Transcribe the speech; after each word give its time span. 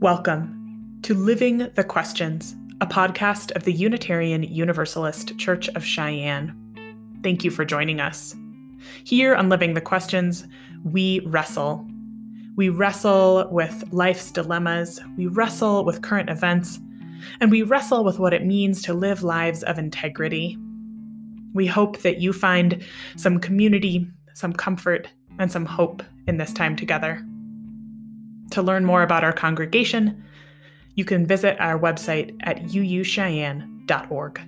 Welcome 0.00 0.98
to 1.04 1.14
Living 1.14 1.70
the 1.74 1.82
Questions, 1.82 2.54
a 2.82 2.86
podcast 2.86 3.56
of 3.56 3.62
the 3.62 3.72
Unitarian 3.72 4.42
Universalist 4.42 5.38
Church 5.38 5.70
of 5.70 5.82
Cheyenne. 5.82 6.54
Thank 7.22 7.44
you 7.44 7.50
for 7.50 7.64
joining 7.64 7.98
us. 7.98 8.36
Here 9.04 9.34
on 9.34 9.48
Living 9.48 9.72
the 9.72 9.80
Questions, 9.80 10.46
we 10.84 11.20
wrestle. 11.20 11.88
We 12.56 12.68
wrestle 12.68 13.48
with 13.50 13.84
life's 13.90 14.30
dilemmas, 14.30 15.00
we 15.16 15.28
wrestle 15.28 15.82
with 15.82 16.02
current 16.02 16.28
events, 16.28 16.78
and 17.40 17.50
we 17.50 17.62
wrestle 17.62 18.04
with 18.04 18.18
what 18.18 18.34
it 18.34 18.44
means 18.44 18.82
to 18.82 18.92
live 18.92 19.22
lives 19.22 19.62
of 19.62 19.78
integrity. 19.78 20.58
We 21.54 21.66
hope 21.66 22.02
that 22.02 22.18
you 22.18 22.34
find 22.34 22.84
some 23.16 23.40
community, 23.40 24.10
some 24.34 24.52
comfort, 24.52 25.08
and 25.38 25.50
some 25.50 25.64
hope 25.64 26.02
in 26.26 26.36
this 26.36 26.52
time 26.52 26.76
together. 26.76 27.26
To 28.56 28.62
learn 28.62 28.86
more 28.86 29.02
about 29.02 29.22
our 29.22 29.34
congregation, 29.34 30.24
you 30.94 31.04
can 31.04 31.26
visit 31.26 31.60
our 31.60 31.78
website 31.78 32.34
at 32.40 32.56
uucheyenne.org. 32.62 34.40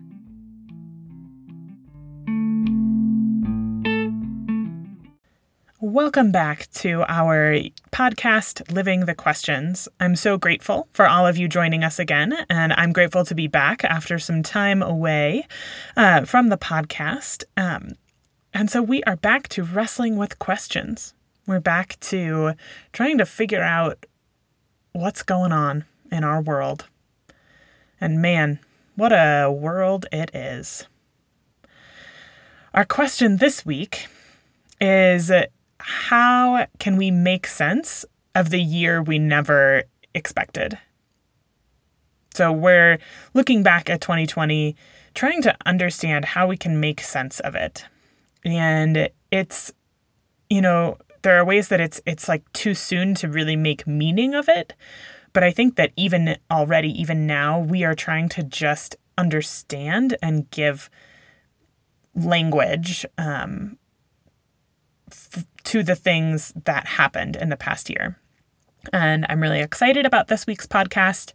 Welcome 5.83 6.33
back 6.33 6.71
to 6.77 7.05
our 7.07 7.59
podcast, 7.93 8.73
Living 8.73 9.05
the 9.05 9.15
Questions. 9.15 9.91
I'm 10.01 10.17
so 10.17 10.39
grateful 10.39 10.89
for 10.95 11.07
all 11.07 11.27
of 11.27 11.37
you 11.37 11.47
joining 11.47 11.85
us 11.85 11.99
again, 11.99 12.35
and 12.49 12.73
I'm 12.73 12.95
grateful 12.95 13.27
to 13.27 13.35
be 13.35 13.47
back 13.47 13.85
after 13.85 14.19
some 14.19 14.43
time 14.43 14.83
away 14.83 15.47
uh, 15.99 16.25
from 16.25 16.49
the 16.49 16.57
podcast. 16.57 17.45
Um, 17.59 17.91
and 18.55 18.71
so 18.71 18.81
we 18.81 19.03
are 19.03 19.17
back 19.17 19.49
to 19.49 19.63
wrestling 19.63 20.17
with 20.17 20.39
questions. 20.39 21.13
We're 21.49 21.61
back 21.61 21.99
to 22.01 22.53
trying 22.93 23.17
to 23.17 23.25
figure 23.25 23.63
out 23.63 24.05
what's 24.93 25.23
going 25.23 25.51
on 25.51 25.87
in 26.13 26.23
our 26.23 26.43
world. 26.43 26.85
And 27.99 28.21
man, 28.21 28.59
what 28.97 29.13
a 29.13 29.51
world 29.51 30.05
it 30.13 30.31
is. 30.35 30.87
Our 32.75 32.85
question 32.85 33.39
this 33.39 33.65
week 33.65 34.09
is 34.79 35.31
uh, 35.31 35.47
how 35.81 36.67
can 36.79 36.99
we 36.99 37.11
make 37.11 37.47
sense 37.47 38.05
of 38.35 38.51
the 38.51 38.61
year 38.61 39.03
we 39.03 39.19
never 39.19 39.85
expected? 40.15 40.77
So 42.35 42.53
we're 42.53 42.99
looking 43.33 43.63
back 43.63 43.89
at 43.89 44.03
2020, 44.03 44.77
trying 45.15 45.41
to 45.41 45.57
understand 45.65 46.27
how 46.27 46.47
we 46.47 46.59
can 46.59 46.79
make 46.79 47.01
sense 47.01 47.41
of 47.41 47.55
it. 47.55 47.87
And 48.45 49.09
it's, 49.31 49.73
you 50.51 50.61
know, 50.61 50.99
there 51.23 51.37
are 51.37 51.45
ways 51.45 51.69
that 51.69 51.81
it's 51.81 52.01
it's 52.07 52.29
like 52.29 52.51
too 52.53 52.75
soon 52.75 53.15
to 53.15 53.29
really 53.29 53.57
make 53.57 53.87
meaning 53.87 54.35
of 54.35 54.49
it 54.49 54.75
but 55.33 55.43
i 55.43 55.51
think 55.51 55.77
that 55.77 55.93
even 55.97 56.37
already 56.51 56.91
even 57.01 57.27
now 57.27 57.59
we 57.59 57.85
are 57.85 57.95
trying 57.95 58.29
to 58.29 58.43
just 58.43 58.97
understand 59.17 60.17
and 60.23 60.51
give 60.51 60.89
language 62.15 63.05
um, 63.17 63.77
f- 65.11 65.45
to 65.65 65.83
the 65.83 65.95
things 65.95 66.53
that 66.65 66.87
happened 66.87 67.37
in 67.37 67.49
the 67.49 67.57
past 67.57 67.91
year 67.91 68.19
and 68.93 69.27
I'm 69.29 69.41
really 69.41 69.61
excited 69.61 70.07
about 70.07 70.29
this 70.29 70.47
week's 70.47 70.67
podcast. 70.67 71.33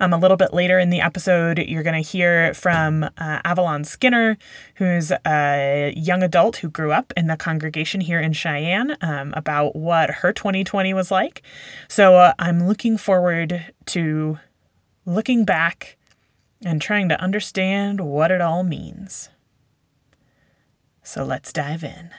Um, 0.00 0.12
a 0.12 0.18
little 0.18 0.36
bit 0.36 0.52
later 0.52 0.78
in 0.78 0.90
the 0.90 1.00
episode, 1.00 1.58
you're 1.58 1.82
going 1.82 2.02
to 2.02 2.08
hear 2.08 2.54
from 2.54 3.04
uh, 3.04 3.40
Avalon 3.44 3.84
Skinner, 3.84 4.36
who's 4.76 5.12
a 5.26 5.92
young 5.96 6.22
adult 6.22 6.56
who 6.56 6.68
grew 6.68 6.92
up 6.92 7.12
in 7.16 7.26
the 7.26 7.36
congregation 7.36 8.00
here 8.00 8.20
in 8.20 8.32
Cheyenne, 8.32 8.96
um, 9.00 9.32
about 9.36 9.76
what 9.76 10.10
her 10.10 10.32
2020 10.32 10.92
was 10.94 11.10
like. 11.10 11.42
So 11.88 12.16
uh, 12.16 12.32
I'm 12.38 12.66
looking 12.66 12.96
forward 12.96 13.72
to 13.86 14.38
looking 15.04 15.44
back 15.44 15.96
and 16.64 16.80
trying 16.82 17.08
to 17.08 17.20
understand 17.20 18.00
what 18.00 18.30
it 18.30 18.40
all 18.40 18.62
means. 18.62 19.30
So 21.02 21.24
let's 21.24 21.52
dive 21.52 21.84
in. 21.84 22.10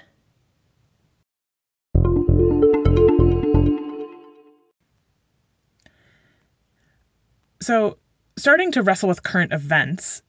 So, 7.68 7.98
starting 8.38 8.72
to 8.72 8.82
wrestle 8.82 9.10
with 9.10 9.24
current 9.24 9.52
events 9.52 10.22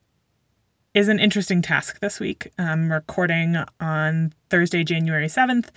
is 0.92 1.06
an 1.06 1.20
interesting 1.20 1.62
task 1.62 2.00
this 2.00 2.18
week. 2.18 2.50
I'm 2.58 2.90
recording 2.90 3.58
on 3.78 4.32
Thursday, 4.50 4.82
January 4.82 5.28
7th, 5.28 5.68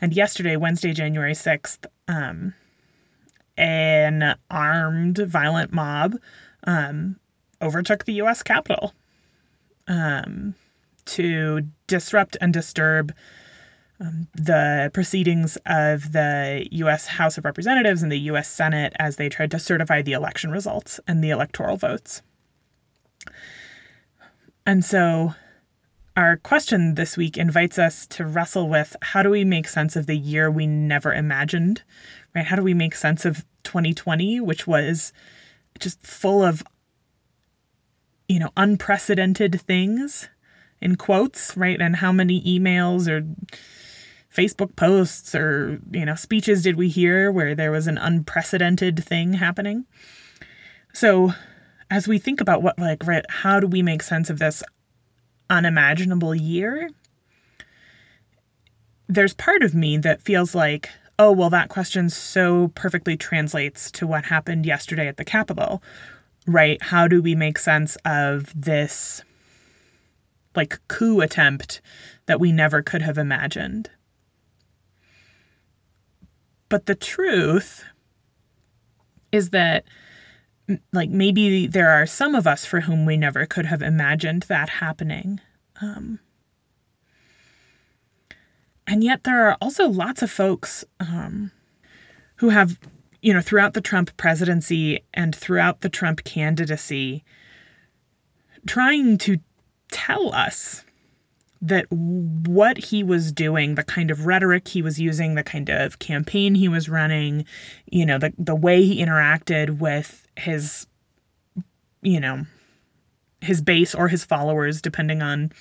and 0.00 0.14
yesterday, 0.14 0.56
Wednesday, 0.56 0.94
January 0.94 1.34
6th, 1.34 1.84
um, 2.08 2.54
an 3.58 4.34
armed, 4.50 5.18
violent 5.18 5.74
mob 5.74 6.16
um, 6.64 7.20
overtook 7.60 8.06
the 8.06 8.14
U.S. 8.14 8.42
Capitol 8.42 8.94
um, 9.88 10.54
to 11.04 11.68
disrupt 11.86 12.38
and 12.40 12.50
disturb 12.50 13.12
um, 14.00 14.28
the 14.34 14.90
proceedings 14.94 15.58
of 15.66 16.12
the 16.12 16.66
U.S. 16.72 17.06
House 17.06 17.36
of 17.36 17.44
Representatives 17.44 18.02
and 18.02 18.10
the 18.10 18.18
U.S. 18.20 18.48
Senate 18.48 18.94
as 18.98 19.16
they 19.16 19.28
tried 19.28 19.50
to 19.50 19.58
certify 19.58 20.00
the 20.00 20.12
election 20.12 20.50
results 20.50 21.00
and 21.06 21.22
the 21.22 21.30
electoral 21.30 21.76
votes. 21.76 22.22
And 24.64 24.84
so, 24.84 25.34
our 26.16 26.38
question 26.38 26.94
this 26.94 27.16
week 27.16 27.36
invites 27.36 27.78
us 27.78 28.06
to 28.08 28.24
wrestle 28.24 28.68
with 28.68 28.96
how 29.02 29.22
do 29.22 29.30
we 29.30 29.44
make 29.44 29.68
sense 29.68 29.96
of 29.96 30.06
the 30.06 30.16
year 30.16 30.50
we 30.50 30.66
never 30.66 31.12
imagined, 31.12 31.82
right? 32.34 32.46
How 32.46 32.56
do 32.56 32.62
we 32.62 32.74
make 32.74 32.94
sense 32.94 33.24
of 33.24 33.44
2020, 33.64 34.40
which 34.40 34.66
was 34.66 35.12
just 35.78 36.02
full 36.02 36.42
of, 36.42 36.62
you 38.28 38.38
know, 38.38 38.50
unprecedented 38.56 39.60
things 39.60 40.28
in 40.80 40.96
quotes, 40.96 41.56
right? 41.56 41.80
And 41.80 41.96
how 41.96 42.12
many 42.12 42.42
emails 42.42 43.08
or 43.08 43.26
Facebook 44.40 44.74
posts 44.74 45.34
or, 45.34 45.78
you 45.90 46.06
know, 46.06 46.14
speeches 46.14 46.62
did 46.62 46.76
we 46.76 46.88
hear 46.88 47.30
where 47.30 47.54
there 47.54 47.70
was 47.70 47.86
an 47.86 47.98
unprecedented 47.98 49.04
thing 49.04 49.34
happening? 49.34 49.84
So, 50.94 51.34
as 51.90 52.08
we 52.08 52.18
think 52.18 52.40
about 52.40 52.62
what, 52.62 52.78
like, 52.78 53.06
right, 53.06 53.24
how 53.28 53.60
do 53.60 53.66
we 53.66 53.82
make 53.82 54.02
sense 54.02 54.30
of 54.30 54.38
this 54.38 54.62
unimaginable 55.50 56.34
year? 56.34 56.88
There's 59.08 59.34
part 59.34 59.62
of 59.62 59.74
me 59.74 59.98
that 59.98 60.22
feels 60.22 60.54
like, 60.54 60.88
oh, 61.18 61.32
well, 61.32 61.50
that 61.50 61.68
question 61.68 62.08
so 62.08 62.68
perfectly 62.68 63.16
translates 63.16 63.90
to 63.90 64.06
what 64.06 64.24
happened 64.26 64.64
yesterday 64.64 65.06
at 65.06 65.18
the 65.18 65.24
Capitol, 65.24 65.82
right? 66.46 66.80
How 66.80 67.06
do 67.08 67.20
we 67.20 67.34
make 67.34 67.58
sense 67.58 67.96
of 68.06 68.52
this, 68.58 69.22
like, 70.56 70.80
coup 70.88 71.20
attempt 71.20 71.82
that 72.24 72.40
we 72.40 72.52
never 72.52 72.80
could 72.80 73.02
have 73.02 73.18
imagined? 73.18 73.90
But 76.70 76.86
the 76.86 76.94
truth 76.94 77.84
is 79.32 79.50
that 79.50 79.84
like 80.92 81.10
maybe 81.10 81.66
there 81.66 81.90
are 81.90 82.06
some 82.06 82.34
of 82.34 82.46
us 82.46 82.64
for 82.64 82.80
whom 82.80 83.04
we 83.04 83.16
never 83.16 83.44
could 83.44 83.66
have 83.66 83.82
imagined 83.82 84.44
that 84.44 84.68
happening. 84.68 85.40
Um, 85.82 86.20
and 88.86 89.02
yet 89.02 89.24
there 89.24 89.48
are 89.48 89.56
also 89.60 89.88
lots 89.88 90.22
of 90.22 90.30
folks 90.30 90.84
um, 91.00 91.50
who 92.36 92.50
have, 92.50 92.78
you 93.20 93.34
know, 93.34 93.40
throughout 93.40 93.74
the 93.74 93.80
Trump 93.80 94.16
presidency 94.16 95.00
and 95.12 95.34
throughout 95.34 95.80
the 95.80 95.88
Trump 95.88 96.22
candidacy, 96.22 97.24
trying 98.66 99.18
to 99.18 99.38
tell 99.90 100.32
us 100.32 100.84
that 101.62 101.86
what 101.90 102.78
he 102.78 103.02
was 103.02 103.32
doing, 103.32 103.74
the 103.74 103.82
kind 103.82 104.10
of 104.10 104.24
rhetoric 104.24 104.68
he 104.68 104.80
was 104.80 104.98
using, 104.98 105.34
the 105.34 105.42
kind 105.42 105.68
of 105.68 105.98
campaign 105.98 106.54
he 106.54 106.68
was 106.68 106.88
running, 106.88 107.44
you 107.86 108.06
know, 108.06 108.18
the 108.18 108.32
the 108.38 108.54
way 108.54 108.82
he 108.82 109.04
interacted 109.04 109.78
with 109.78 110.26
his 110.36 110.86
you 112.02 112.18
know, 112.18 112.46
his 113.42 113.60
base 113.60 113.94
or 113.94 114.08
his 114.08 114.24
followers 114.24 114.80
depending 114.80 115.20
on 115.20 115.52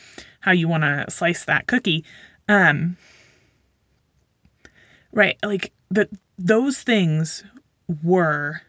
how 0.41 0.51
you 0.51 0.68
want 0.68 0.83
to 0.83 1.06
slice 1.09 1.44
that 1.45 1.68
cookie. 1.68 2.06
Um 2.47 2.97
right, 5.12 5.38
like 5.44 5.73
that 5.91 6.09
those 6.38 6.81
things 6.81 7.44
were 8.03 8.62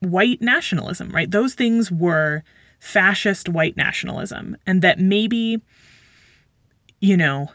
white 0.00 0.40
nationalism, 0.40 1.10
right? 1.10 1.30
Those 1.30 1.54
things 1.54 1.90
were 1.90 2.44
fascist 2.78 3.48
white 3.48 3.76
nationalism 3.76 4.56
and 4.66 4.82
that 4.82 4.98
maybe, 4.98 5.60
you 7.00 7.16
know, 7.16 7.50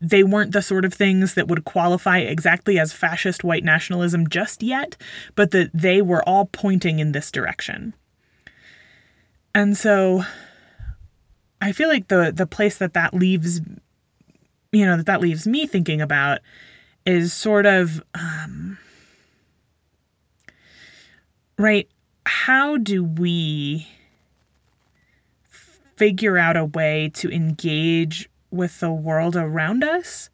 they 0.00 0.24
weren't 0.24 0.52
the 0.52 0.62
sort 0.62 0.84
of 0.84 0.92
things 0.92 1.34
that 1.34 1.46
would 1.46 1.64
qualify 1.64 2.18
exactly 2.18 2.78
as 2.78 2.92
fascist 2.92 3.44
white 3.44 3.62
nationalism 3.62 4.28
just 4.28 4.62
yet, 4.62 4.96
but 5.36 5.52
that 5.52 5.70
they 5.72 6.02
were 6.02 6.28
all 6.28 6.46
pointing 6.46 6.98
in 6.98 7.12
this 7.12 7.30
direction. 7.30 7.94
And 9.54 9.76
so 9.76 10.24
I 11.60 11.70
feel 11.72 11.88
like 11.88 12.08
the 12.08 12.32
the 12.34 12.46
place 12.46 12.78
that 12.78 12.94
that 12.94 13.14
leaves 13.14 13.60
you 14.72 14.84
know 14.84 14.96
that 14.96 15.06
that 15.06 15.20
leaves 15.20 15.46
me 15.46 15.66
thinking 15.66 16.00
about 16.00 16.40
is 17.06 17.32
sort 17.32 17.66
of 17.66 18.02
um 18.14 18.78
right? 21.58 21.88
How 22.26 22.76
do 22.76 23.04
we 23.04 23.86
figure 26.02 26.36
out 26.36 26.56
a 26.56 26.64
way 26.64 27.08
to 27.14 27.30
engage 27.30 28.28
with 28.50 28.80
the 28.80 28.90
world 28.90 29.36
around 29.36 29.84
us 29.84 30.30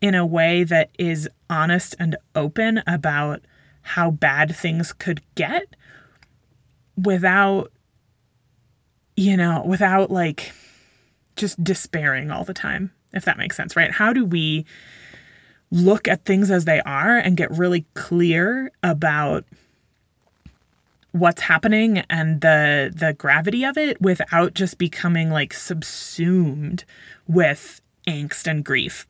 in 0.00 0.14
a 0.14 0.24
way 0.24 0.62
that 0.62 0.90
is 0.96 1.28
honest 1.50 1.96
and 1.98 2.16
open 2.36 2.80
about 2.86 3.40
how 3.82 4.12
bad 4.12 4.54
things 4.54 4.92
could 4.92 5.20
get 5.34 5.74
without 6.96 7.72
you 9.16 9.36
know 9.36 9.60
without 9.66 10.08
like 10.08 10.52
just 11.34 11.64
despairing 11.64 12.30
all 12.30 12.44
the 12.44 12.54
time 12.54 12.92
if 13.12 13.24
that 13.24 13.38
makes 13.38 13.56
sense 13.56 13.74
right? 13.74 13.90
How 13.90 14.12
do 14.12 14.24
we 14.24 14.64
look 15.72 16.06
at 16.06 16.24
things 16.26 16.48
as 16.48 16.64
they 16.64 16.80
are 16.82 17.18
and 17.18 17.36
get 17.36 17.50
really 17.50 17.84
clear 17.94 18.70
about 18.84 19.44
what's 21.12 21.42
happening 21.42 21.98
and 22.10 22.40
the 22.42 22.92
the 22.94 23.14
gravity 23.14 23.64
of 23.64 23.76
it 23.78 24.00
without 24.00 24.54
just 24.54 24.78
becoming 24.78 25.30
like 25.30 25.54
subsumed 25.54 26.84
with 27.26 27.80
angst 28.06 28.46
and 28.46 28.64
grief 28.64 29.06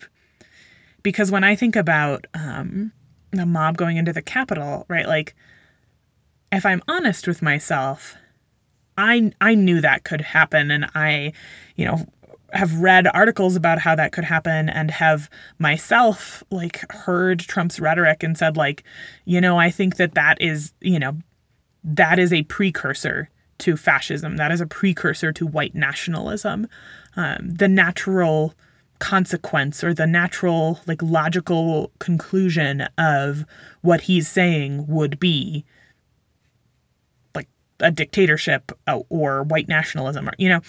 because 1.02 1.30
when 1.30 1.42
i 1.42 1.56
think 1.56 1.74
about 1.74 2.26
um 2.34 2.92
the 3.30 3.46
mob 3.46 3.76
going 3.76 3.96
into 3.96 4.12
the 4.12 4.22
Capitol, 4.22 4.86
right? 4.88 5.06
Like, 5.06 5.34
if 6.50 6.64
I'm 6.64 6.82
honest 6.88 7.26
with 7.26 7.42
myself, 7.42 8.16
I 8.96 9.32
I 9.40 9.54
knew 9.54 9.80
that 9.80 10.04
could 10.04 10.20
happen, 10.20 10.70
and 10.70 10.90
I, 10.94 11.32
you 11.76 11.84
know, 11.84 12.06
have 12.52 12.80
read 12.80 13.06
articles 13.12 13.54
about 13.54 13.78
how 13.78 13.94
that 13.94 14.12
could 14.12 14.24
happen, 14.24 14.68
and 14.68 14.90
have 14.90 15.28
myself 15.58 16.42
like 16.50 16.90
heard 16.90 17.40
Trump's 17.40 17.80
rhetoric 17.80 18.22
and 18.22 18.36
said 18.36 18.56
like, 18.56 18.82
you 19.24 19.40
know, 19.40 19.58
I 19.58 19.70
think 19.70 19.96
that 19.96 20.14
that 20.14 20.40
is, 20.40 20.72
you 20.80 20.98
know, 20.98 21.18
that 21.84 22.18
is 22.18 22.32
a 22.32 22.42
precursor 22.44 23.30
to 23.58 23.76
fascism. 23.76 24.36
That 24.36 24.52
is 24.52 24.60
a 24.60 24.66
precursor 24.66 25.32
to 25.32 25.46
white 25.46 25.74
nationalism. 25.74 26.68
Um, 27.16 27.50
the 27.50 27.68
natural 27.68 28.54
consequence 28.98 29.84
or 29.84 29.94
the 29.94 30.06
natural 30.06 30.80
like 30.86 31.00
logical 31.02 31.92
conclusion 31.98 32.88
of 32.98 33.44
what 33.80 34.02
he's 34.02 34.28
saying 34.28 34.86
would 34.88 35.20
be 35.20 35.64
like 37.34 37.48
a 37.78 37.92
dictatorship 37.92 38.72
or 39.08 39.44
white 39.44 39.68
nationalism 39.68 40.28
or 40.28 40.32
you 40.36 40.48
know 40.48 40.60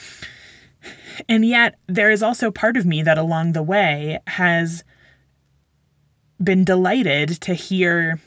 and 1.28 1.44
yet 1.44 1.76
there 1.88 2.12
is 2.12 2.22
also 2.22 2.52
part 2.52 2.78
of 2.78 2.86
me 2.86 3.02
that 3.02 3.18
along 3.18 3.54
the 3.54 3.64
way 3.64 4.20
has 4.28 4.84
been 6.42 6.64
delighted 6.64 7.30
to 7.30 7.56
hear 7.56 8.20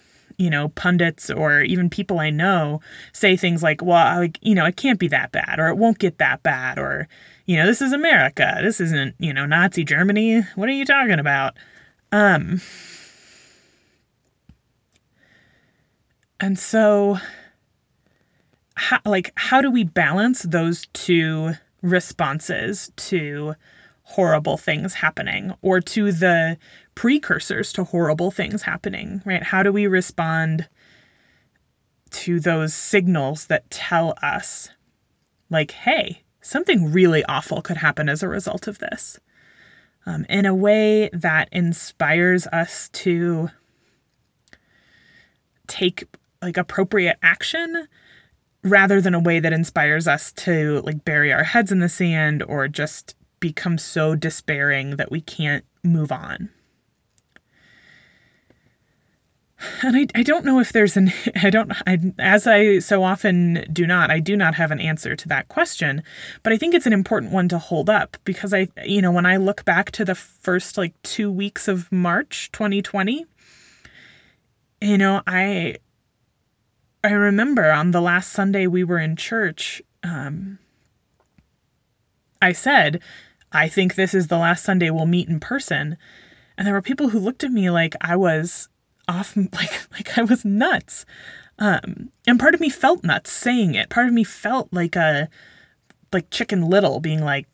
you 0.43 0.51
know 0.51 0.69
pundits 0.71 1.31
or 1.31 1.61
even 1.63 1.89
people 1.89 2.19
i 2.19 2.31
know 2.31 2.81
say 3.13 3.37
things 3.37 3.63
like 3.63 3.83
well 3.83 4.19
like 4.21 4.39
you 4.43 4.55
know 4.55 4.67
it 4.67 4.77
can't 4.77 4.99
be 4.99 5.09
that 5.09 5.31
bad 5.33 5.59
or 5.59 5.69
it 5.69 5.77
won't 5.77 5.99
get 5.99 6.19
that 6.19 6.43
bad 6.43 6.79
or 6.79 7.09
you 7.47 7.57
know, 7.57 7.67
this 7.67 7.83
is 7.83 7.93
America. 7.93 8.61
This 8.63 8.81
isn't, 8.81 9.17
you 9.19 9.33
know, 9.33 9.47
Nazi 9.47 9.85
Germany. 9.85 10.43
What 10.55 10.69
are 10.69 10.73
you 10.73 10.85
talking 10.85 11.19
about? 11.19 11.57
Um 12.11 12.61
And 16.41 16.59
so 16.59 17.19
how, 18.75 18.99
like 19.05 19.33
how 19.37 19.61
do 19.61 19.71
we 19.71 19.85
balance 19.85 20.43
those 20.43 20.87
two 20.93 21.53
responses 21.83 22.91
to 22.97 23.55
horrible 24.03 24.57
things 24.57 24.95
happening 24.95 25.55
or 25.63 25.81
to 25.81 26.11
the 26.11 26.59
precursors 26.95 27.73
to 27.75 27.85
horrible 27.85 28.31
things 28.31 28.63
happening, 28.63 29.23
right? 29.25 29.43
How 29.43 29.63
do 29.63 29.73
we 29.73 29.87
respond 29.87 30.69
to 32.11 32.41
those 32.41 32.75
signals 32.75 33.47
that 33.47 33.71
tell 33.71 34.15
us 34.23 34.69
like, 35.49 35.71
"Hey, 35.71 36.23
something 36.43 36.93
really 36.93 37.25
awful 37.25 37.63
could 37.63 37.79
happen 37.79 38.09
as 38.09 38.23
a 38.23 38.29
result 38.29 38.67
of 38.67 38.79
this 38.79 39.19
um, 40.07 40.27
in 40.29 40.45
a 40.45 40.55
way 40.55 41.09
that 41.13 41.49
inspires 41.53 42.47
us 42.49 42.89
to 42.91 43.49
take 45.67 46.05
like 46.43 46.57
appropriate 46.57 47.17
action 47.23 47.87
rather 48.65 49.01
than 49.01 49.15
a 49.15 49.21
way 49.21 49.41
that 49.41 49.53
inspires 49.53 50.07
us 50.07 50.33
to 50.33 50.81
like 50.85 51.05
bury 51.05 51.33
our 51.33 51.45
heads 51.45 51.73
in 51.73 51.79
the 51.79 51.89
sand 51.89 52.43
or 52.43 52.69
just 52.69 53.15
become 53.41 53.79
so 53.79 54.15
despairing 54.15 54.97
that 54.97 55.11
we 55.11 55.21
can't 55.21 55.65
move 55.83 56.13
on. 56.13 56.49
And 59.83 59.97
I, 59.97 60.07
I 60.15 60.23
don't 60.23 60.45
know 60.45 60.59
if 60.61 60.73
there's 60.73 60.97
an 60.97 61.13
I 61.43 61.51
don't 61.51 61.73
I, 61.87 61.99
as 62.19 62.47
I 62.47 62.79
so 62.79 63.03
often 63.03 63.67
do 63.73 63.87
not 63.87 64.11
I 64.11 64.21
do 64.21 64.37
not 64.37 64.55
have 64.55 64.71
an 64.71 64.81
answer 64.81 65.17
to 65.17 65.29
that 65.29 65.49
question 65.49 66.03
but 66.43 66.53
I 66.53 66.57
think 66.57 66.75
it's 66.75 66.87
an 66.87 66.93
important 66.93 67.33
one 67.33 67.49
to 67.49 67.59
hold 67.59 67.89
up 67.89 68.17
because 68.25 68.53
I 68.53 68.69
you 68.85 69.03
know 69.03 69.13
when 69.13 69.27
I 69.27 69.37
look 69.37 69.65
back 69.65 69.91
to 69.93 70.05
the 70.05 70.15
first 70.15 70.79
like 70.79 71.01
2 71.03 71.31
weeks 71.31 71.69
of 71.69 71.91
March 71.91 72.51
2020 72.53 73.27
you 74.81 74.99
know 74.99 75.23
I 75.27 75.77
I 77.05 77.11
remember 77.11 77.71
on 77.71 77.91
the 77.91 78.01
last 78.01 78.33
Sunday 78.33 78.67
we 78.67 78.85
were 78.85 78.99
in 78.99 79.17
church 79.17 79.83
um 80.03 80.59
I 82.41 82.53
said 82.53 83.01
I 83.53 83.69
think 83.69 83.95
this 83.95 84.15
is 84.15 84.29
the 84.29 84.39
last 84.39 84.65
Sunday 84.65 84.91
we'll 84.91 85.07
meet 85.07 85.29
in 85.29 85.39
person. 85.39 85.97
And 86.57 86.67
there 86.67 86.75
were 86.75 86.83
people 86.83 87.11
who 87.11 87.19
looked 87.19 87.45
at 87.45 87.53
me 87.53 87.71
like 87.71 87.95
I 88.01 88.17
was 88.17 88.69
off 89.13 89.37
like 89.37 89.73
like 89.93 90.19
I 90.19 90.23
was 90.23 90.45
nuts. 90.45 91.05
Um, 91.59 92.11
and 92.27 92.41
part 92.41 92.55
of 92.55 92.61
me 92.61 92.71
felt 92.71 93.05
nuts 93.05 93.31
saying 93.31 93.75
it. 93.75 93.91
Part 93.91 94.09
of 94.09 94.13
me 94.13 94.25
felt 94.25 94.69
like 94.73 94.97
a 94.97 95.29
like 96.13 96.31
Chicken 96.31 96.69
Little 96.69 97.01
being 97.01 97.23
like, 97.23 97.47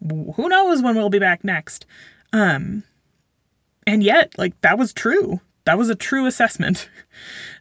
who 0.00 0.48
knows 0.48 0.82
when 0.82 0.94
we'll 0.94 1.10
be 1.10 1.18
back 1.18 1.44
next. 1.44 1.84
Um, 2.32 2.84
and 3.86 4.02
yet, 4.02 4.34
like 4.38 4.58
that 4.60 4.78
was 4.78 4.92
true. 4.92 5.40
That 5.64 5.78
was 5.78 5.90
a 5.90 5.94
true 5.94 6.26
assessment. 6.26 6.88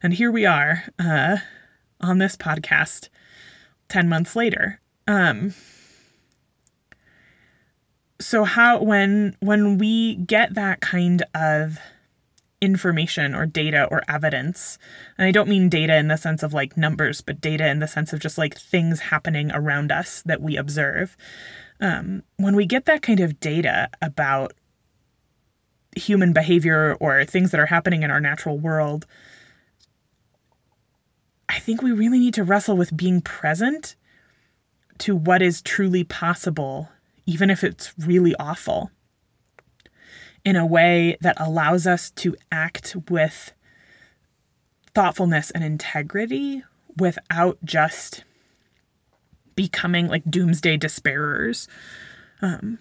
And 0.03 0.13
here 0.13 0.31
we 0.31 0.45
are 0.45 0.83
uh, 0.99 1.37
on 1.99 2.19
this 2.19 2.37
podcast 2.37 3.09
10 3.89 4.07
months 4.07 4.35
later. 4.35 4.79
Um, 5.07 5.55
so 8.19 8.43
how 8.43 8.81
when 8.83 9.35
when 9.39 9.79
we 9.79 10.15
get 10.17 10.53
that 10.53 10.79
kind 10.79 11.23
of 11.33 11.79
information 12.61 13.35
or 13.35 13.45
data 13.45 13.87
or 13.91 14.01
evidence. 14.07 14.77
And 15.17 15.27
I 15.27 15.31
don't 15.31 15.49
mean 15.49 15.69
data 15.69 15.95
in 15.97 16.07
the 16.07 16.17
sense 16.17 16.43
of 16.43 16.53
like 16.53 16.77
numbers, 16.77 17.21
but 17.21 17.41
data 17.41 17.67
in 17.67 17.79
the 17.79 17.87
sense 17.87 18.13
of 18.13 18.19
just 18.19 18.37
like 18.37 18.57
things 18.57 18.99
happening 18.99 19.51
around 19.51 19.91
us 19.91 20.23
that 20.25 20.41
we 20.41 20.57
observe. 20.57 21.15
Um, 21.79 22.23
when 22.37 22.55
we 22.55 22.65
get 22.65 22.85
that 22.85 23.01
kind 23.01 23.19
of 23.19 23.39
data 23.39 23.89
about 24.01 24.53
human 25.95 26.33
behavior 26.33 26.95
or 26.99 27.25
things 27.25 27.51
that 27.51 27.59
are 27.59 27.67
happening 27.67 28.03
in 28.03 28.11
our 28.11 28.21
natural 28.21 28.57
world, 28.57 29.05
I 31.49 31.59
think 31.59 31.81
we 31.81 31.91
really 31.91 32.19
need 32.19 32.33
to 32.35 32.43
wrestle 32.43 32.75
with 32.75 32.97
being 32.97 33.21
present 33.21 33.95
to 34.99 35.15
what 35.15 35.43
is 35.43 35.61
truly 35.61 36.03
possible, 36.03 36.89
even 37.27 37.51
if 37.51 37.63
it's 37.63 37.93
really 37.99 38.35
awful 38.39 38.91
in 40.47 40.55
a 40.55 40.65
way 40.65 41.17
that 41.19 41.35
allows 41.41 41.85
us 41.85 42.09
to 42.09 42.33
act 42.53 42.95
with 43.09 43.51
thoughtfulness 44.95 45.51
and 45.51 45.61
integrity 45.61 46.63
without 46.95 47.57
just 47.65 48.23
becoming 49.55 50.07
like 50.07 50.23
doomsday 50.29 50.77
despairers. 50.77 51.67
Um, 52.41 52.79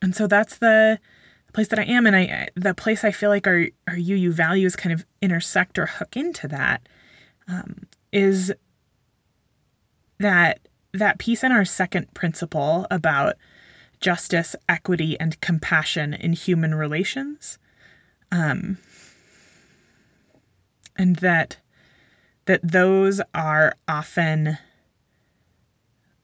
and 0.00 0.16
so 0.16 0.26
that's 0.26 0.56
the 0.56 0.98
place 1.52 1.68
that 1.68 1.78
I 1.78 1.84
am, 1.84 2.06
and 2.06 2.16
I 2.16 2.48
the 2.56 2.72
place 2.72 3.04
I 3.04 3.10
feel 3.10 3.28
like 3.28 3.46
our 3.46 3.66
our 3.86 3.96
UU 3.96 4.32
values 4.32 4.76
kind 4.76 4.94
of 4.94 5.04
intersect 5.20 5.78
or 5.78 5.84
hook 5.84 6.16
into 6.16 6.48
that 6.48 6.88
um, 7.46 7.86
is 8.14 8.50
that 10.20 10.60
that 10.94 11.18
piece 11.18 11.44
in 11.44 11.52
our 11.52 11.66
second 11.66 12.14
principle 12.14 12.86
about 12.90 13.36
justice, 14.00 14.56
equity, 14.68 15.18
and 15.20 15.40
compassion 15.40 16.14
in 16.14 16.32
human 16.32 16.74
relations. 16.74 17.58
Um, 18.32 18.78
and 20.96 21.16
that 21.16 21.56
that 22.46 22.60
those 22.62 23.20
are 23.34 23.74
often 23.88 24.58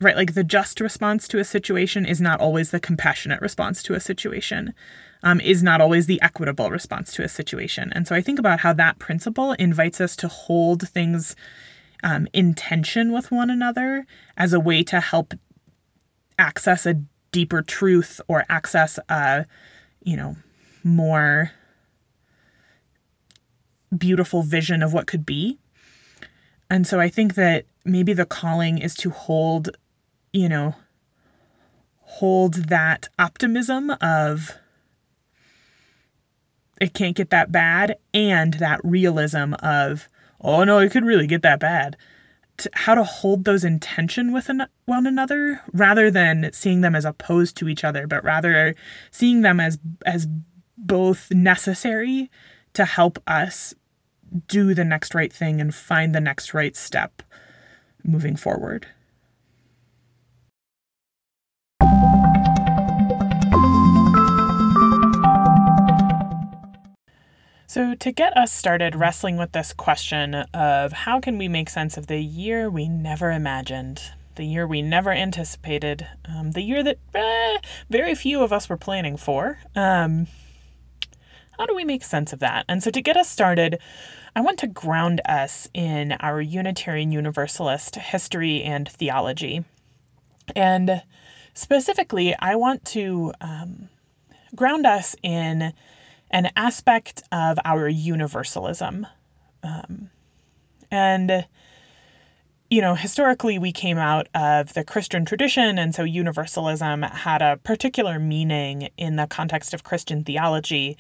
right 0.01 0.17
like 0.17 0.35
the 0.35 0.45
just 0.45 0.81
response 0.81 1.27
to 1.29 1.39
a 1.39 1.45
situation 1.45 2.05
is 2.05 2.21
not 2.21 2.41
always 2.41 2.71
the 2.71 2.81
compassionate 2.81 3.41
response 3.41 3.83
to 3.83 3.95
a 3.95 4.01
situation 4.01 4.75
um, 5.23 5.41
is 5.41 5.63
not 5.63 5.81
always 5.81 6.07
the 6.07 6.21
equitable 6.21 6.71
response 6.71 7.13
to 7.15 7.23
a 7.23 7.29
situation 7.29 7.93
and 7.95 8.07
so 8.07 8.15
i 8.15 8.21
think 8.21 8.39
about 8.39 8.61
how 8.61 8.73
that 8.73 8.99
principle 8.99 9.53
invites 9.53 10.01
us 10.01 10.15
to 10.15 10.29
hold 10.29 10.89
things 10.89 11.35
um, 12.05 12.29
in 12.33 12.53
tension 12.55 13.13
with 13.13 13.31
one 13.31 13.49
another 13.49 14.07
as 14.37 14.53
a 14.53 14.61
way 14.61 14.83
to 14.83 15.01
help 15.01 15.33
access 16.39 16.85
a 16.85 17.01
deeper 17.37 17.61
truth 17.61 18.19
or 18.29 18.47
access 18.49 18.99
a, 19.11 19.45
you 20.03 20.17
know, 20.17 20.35
more 20.83 21.51
beautiful 23.95 24.43
vision 24.43 24.83
of 24.83 24.95
what 24.95 25.07
could 25.07 25.27
be. 25.27 25.59
And 26.71 26.87
so 26.87 26.99
I 26.99 27.11
think 27.11 27.35
that 27.35 27.67
maybe 27.85 28.15
the 28.15 28.25
calling 28.25 28.79
is 28.79 28.95
to 28.95 29.11
hold, 29.11 29.69
you 30.33 30.49
know, 30.49 30.77
hold 32.01 32.55
that 32.71 33.11
optimism 33.19 33.91
of 34.01 34.53
it 36.81 36.95
can't 36.95 37.17
get 37.17 37.29
that 37.29 37.53
bad 37.53 37.99
and 38.15 38.55
that 38.55 38.81
realism 38.83 39.53
of 39.63 40.09
oh 40.41 40.65
no 40.65 40.79
it 40.79 40.91
could 40.91 41.05
really 41.05 41.27
get 41.27 41.43
that 41.43 41.59
bad 41.59 41.97
to 42.59 42.71
how 42.73 42.95
to 42.95 43.05
hold 43.05 43.45
those 43.45 43.65
in 43.65 43.79
tension 43.79 44.33
with 44.33 44.49
an, 44.49 44.67
one 44.85 45.07
another 45.07 45.61
rather 45.73 46.11
than 46.11 46.51
seeing 46.53 46.81
them 46.81 46.95
as 46.95 47.05
opposed 47.05 47.57
to 47.57 47.69
each 47.69 47.85
other 47.85 48.07
but 48.07 48.25
rather 48.25 48.75
seeing 49.11 49.43
them 49.43 49.61
as 49.61 49.79
as 50.05 50.27
both 50.79 51.31
necessary 51.31 52.31
to 52.73 52.85
help 52.85 53.19
us 53.27 53.75
do 54.49 54.75
the 54.75 54.85
next 54.85 55.15
right 55.15 55.33
thing 55.33 55.61
and 55.61 55.75
find 55.75 56.15
the 56.15 56.21
next 56.21 56.53
right 56.53 56.77
step 56.77 57.23
moving 58.05 58.37
forward 58.37 58.87
So, 67.77 67.95
to 67.95 68.11
get 68.11 68.35
us 68.35 68.55
started 68.55 68.97
wrestling 68.97 69.37
with 69.37 69.53
this 69.53 69.75
question 69.75 70.35
of 70.35 70.93
how 70.93 71.21
can 71.21 71.37
we 71.37 71.47
make 71.47 71.69
sense 71.69 71.99
of 71.99 72.07
the 72.07 72.23
year 72.23 72.71
we 72.71 72.89
never 72.89 73.31
imagined, 73.31 74.01
the 74.37 74.47
year 74.47 74.67
we 74.67 74.81
never 74.81 75.13
anticipated, 75.13 76.07
um, 76.25 76.53
the 76.53 76.63
year 76.63 76.83
that 76.83 76.97
eh, 77.15 77.59
very 77.91 78.15
few 78.15 78.43
of 78.43 78.51
us 78.51 78.71
were 78.71 78.79
planning 78.79 79.19
for, 79.19 79.59
um, 79.75 80.27
how 81.59 81.67
do 81.67 81.75
we 81.75 81.85
make 81.85 82.03
sense 82.03 82.33
of 82.33 82.39
that? 82.39 82.65
And 82.67 82.83
so, 82.83 82.91
to 82.91 83.03
get 83.03 83.15
us 83.15 83.29
started, 83.29 83.79
I 84.35 84.41
want 84.41 84.59
to 84.61 84.67
ground 84.67 85.21
us 85.27 85.69
in 85.75 86.13
our 86.13 86.41
Unitarian 86.41 87.13
Universalist 87.13 87.97
history 87.97 88.63
and 88.63 88.89
theology. 88.89 89.67
And 90.57 91.03
specifically, 91.53 92.35
I 92.39 92.55
want 92.55 92.87
to 92.87 93.35
um, 93.43 93.91
ground 94.55 94.87
us 94.87 95.15
in 95.23 95.75
an 96.37 96.51
aspect 96.55 97.23
of 97.33 97.59
our 97.65 97.89
universalism. 97.89 99.07
Um, 99.63 100.11
and, 100.91 101.47
you 102.69 102.83
know, 102.83 102.95
historically, 102.95 103.59
we 103.59 103.73
came 103.73 103.97
out 103.97 104.29
of 104.35 104.75
the 104.75 104.85
Christian 104.85 105.25
tradition, 105.25 105.79
and 105.79 105.95
so 105.95 106.03
universalism 106.03 107.01
had 107.05 107.41
a 107.41 107.57
particular 107.57 108.19
meaning 108.19 108.91
in 108.99 109.17
the 109.17 109.27
context 109.27 109.73
of 109.73 109.83
Christian 109.83 110.25
theology. 110.25 110.99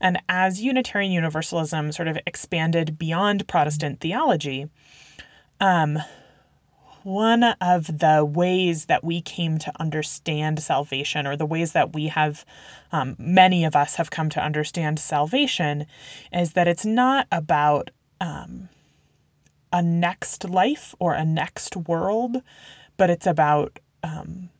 And 0.00 0.22
as 0.28 0.62
Unitarian 0.62 1.10
Universalism 1.10 1.90
sort 1.90 2.06
of 2.06 2.16
expanded 2.24 2.96
beyond 2.96 3.48
Protestant 3.48 3.98
theology, 3.98 4.68
um, 5.58 5.98
one 7.06 7.44
of 7.60 8.00
the 8.00 8.24
ways 8.24 8.86
that 8.86 9.04
we 9.04 9.20
came 9.20 9.58
to 9.58 9.72
understand 9.78 10.60
salvation, 10.60 11.24
or 11.24 11.36
the 11.36 11.46
ways 11.46 11.70
that 11.70 11.94
we 11.94 12.08
have, 12.08 12.44
um, 12.90 13.14
many 13.16 13.64
of 13.64 13.76
us 13.76 13.94
have 13.94 14.10
come 14.10 14.28
to 14.28 14.42
understand 14.42 14.98
salvation, 14.98 15.86
is 16.32 16.54
that 16.54 16.66
it's 16.66 16.84
not 16.84 17.28
about 17.30 17.92
um, 18.20 18.68
a 19.72 19.80
next 19.80 20.50
life 20.50 20.96
or 20.98 21.14
a 21.14 21.24
next 21.24 21.76
world, 21.76 22.42
but 22.96 23.08
it's 23.08 23.26
about 23.26 23.78
um, 24.02 24.50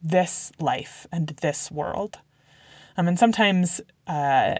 this 0.00 0.52
life 0.60 1.04
and 1.10 1.26
this 1.40 1.68
world. 1.68 2.20
Um, 2.96 3.08
and 3.08 3.18
sometimes 3.18 3.80
uh, 4.06 4.54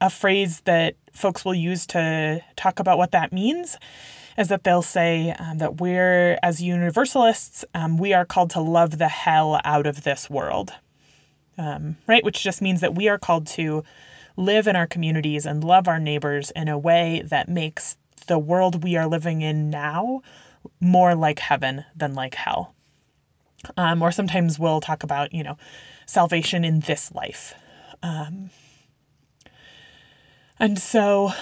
a 0.00 0.10
phrase 0.10 0.62
that 0.62 0.96
folks 1.12 1.44
will 1.44 1.54
use 1.54 1.86
to 1.86 2.42
talk 2.56 2.80
about 2.80 2.98
what 2.98 3.12
that 3.12 3.32
means 3.32 3.76
is 4.36 4.48
that 4.48 4.64
they'll 4.64 4.82
say 4.82 5.34
um, 5.38 5.58
that 5.58 5.80
we're, 5.80 6.38
as 6.42 6.62
universalists, 6.62 7.64
um, 7.74 7.98
we 7.98 8.12
are 8.12 8.24
called 8.24 8.50
to 8.50 8.60
love 8.60 8.98
the 8.98 9.08
hell 9.08 9.60
out 9.64 9.86
of 9.86 10.04
this 10.04 10.30
world, 10.30 10.72
um, 11.58 11.96
right? 12.06 12.24
Which 12.24 12.42
just 12.42 12.62
means 12.62 12.80
that 12.80 12.94
we 12.94 13.08
are 13.08 13.18
called 13.18 13.46
to 13.48 13.84
live 14.36 14.66
in 14.66 14.76
our 14.76 14.86
communities 14.86 15.44
and 15.44 15.62
love 15.62 15.88
our 15.88 15.98
neighbors 15.98 16.50
in 16.52 16.68
a 16.68 16.78
way 16.78 17.22
that 17.26 17.48
makes 17.48 17.96
the 18.26 18.38
world 18.38 18.82
we 18.82 18.96
are 18.96 19.06
living 19.06 19.42
in 19.42 19.68
now 19.68 20.22
more 20.80 21.14
like 21.14 21.38
heaven 21.40 21.84
than 21.94 22.14
like 22.14 22.34
hell. 22.34 22.74
Um, 23.76 24.02
or 24.02 24.10
sometimes 24.10 24.58
we'll 24.58 24.80
talk 24.80 25.02
about, 25.02 25.32
you 25.32 25.42
know, 25.42 25.56
salvation 26.06 26.64
in 26.64 26.80
this 26.80 27.12
life. 27.12 27.54
Um, 28.02 28.50
and 30.58 30.78
so 30.78 31.32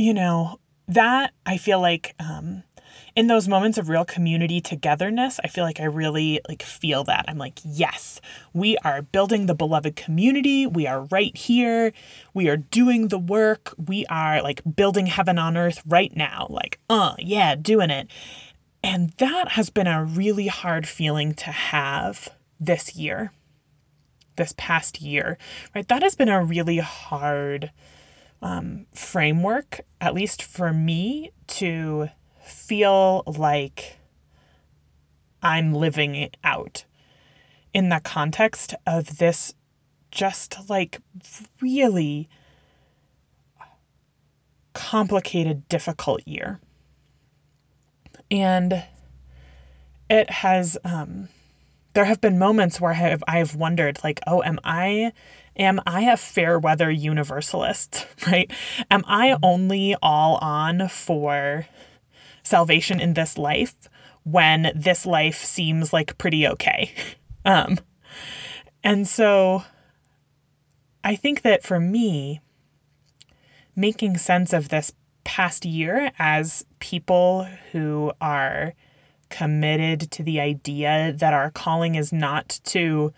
you 0.00 0.14
know, 0.14 0.58
that 0.88 1.34
I 1.44 1.58
feel 1.58 1.78
like 1.78 2.14
um, 2.18 2.62
in 3.14 3.26
those 3.26 3.46
moments 3.46 3.76
of 3.76 3.90
real 3.90 4.06
community 4.06 4.58
togetherness, 4.58 5.38
I 5.44 5.48
feel 5.48 5.62
like 5.62 5.78
I 5.78 5.84
really 5.84 6.40
like 6.48 6.62
feel 6.62 7.04
that. 7.04 7.26
I'm 7.28 7.36
like, 7.36 7.58
yes, 7.64 8.18
we 8.54 8.78
are 8.78 9.02
building 9.02 9.44
the 9.44 9.54
beloved 9.54 9.96
community. 9.96 10.66
We 10.66 10.86
are 10.86 11.02
right 11.10 11.36
here. 11.36 11.92
We 12.32 12.48
are 12.48 12.56
doing 12.56 13.08
the 13.08 13.18
work. 13.18 13.74
We 13.76 14.06
are 14.06 14.42
like 14.42 14.62
building 14.74 15.04
heaven 15.04 15.38
on 15.38 15.58
earth 15.58 15.82
right 15.86 16.16
now. 16.16 16.46
Like, 16.48 16.78
uh, 16.88 17.14
yeah, 17.18 17.54
doing 17.54 17.90
it. 17.90 18.08
And 18.82 19.10
that 19.18 19.50
has 19.50 19.68
been 19.68 19.86
a 19.86 20.02
really 20.02 20.46
hard 20.46 20.88
feeling 20.88 21.34
to 21.34 21.50
have 21.50 22.30
this 22.58 22.96
year, 22.96 23.32
this 24.36 24.54
past 24.56 25.02
year, 25.02 25.36
right? 25.74 25.86
That 25.88 26.02
has 26.02 26.14
been 26.14 26.30
a 26.30 26.42
really 26.42 26.78
hard 26.78 27.70
um, 28.42 28.86
framework, 28.94 29.80
at 30.00 30.14
least 30.14 30.42
for 30.42 30.72
me, 30.72 31.32
to 31.46 32.08
feel 32.42 33.22
like 33.26 33.98
I'm 35.42 35.72
living 35.72 36.14
it 36.14 36.36
out 36.44 36.84
in 37.72 37.88
the 37.88 38.00
context 38.02 38.74
of 38.86 39.18
this 39.18 39.54
just 40.10 40.68
like 40.68 41.00
really 41.60 42.28
complicated, 44.72 45.68
difficult 45.68 46.26
year. 46.26 46.60
And 48.30 48.84
it 50.08 50.30
has, 50.30 50.78
um, 50.84 51.28
there 51.92 52.04
have 52.04 52.20
been 52.20 52.38
moments 52.38 52.80
where 52.80 52.92
I 52.92 52.94
have, 52.94 53.24
I 53.26 53.38
have 53.38 53.54
wondered, 53.56 53.98
like, 54.04 54.20
oh, 54.26 54.42
am 54.42 54.58
I 54.64 55.12
am 55.60 55.80
I 55.86 56.02
a 56.10 56.16
fair 56.16 56.58
weather 56.58 56.90
universalist, 56.90 58.08
right? 58.26 58.50
Am 58.90 59.04
I 59.06 59.36
only 59.42 59.94
all 60.02 60.36
on 60.36 60.88
for 60.88 61.66
salvation 62.42 62.98
in 62.98 63.14
this 63.14 63.38
life 63.38 63.74
when 64.24 64.72
this 64.74 65.06
life 65.06 65.44
seems 65.44 65.92
like 65.92 66.18
pretty 66.18 66.48
okay? 66.48 66.92
Um, 67.42 67.78
and 68.84 69.08
so 69.08 69.64
I 71.02 71.16
think 71.16 71.40
that 71.40 71.62
for 71.62 71.80
me, 71.80 72.42
making 73.74 74.18
sense 74.18 74.52
of 74.52 74.68
this 74.68 74.92
past 75.24 75.64
year 75.64 76.12
as 76.18 76.66
people 76.80 77.48
who 77.72 78.12
are 78.20 78.74
committed 79.30 80.10
to 80.10 80.22
the 80.22 80.38
idea 80.38 81.14
that 81.16 81.32
our 81.32 81.50
calling 81.50 81.94
is 81.94 82.12
not 82.12 82.60
to 82.64 83.14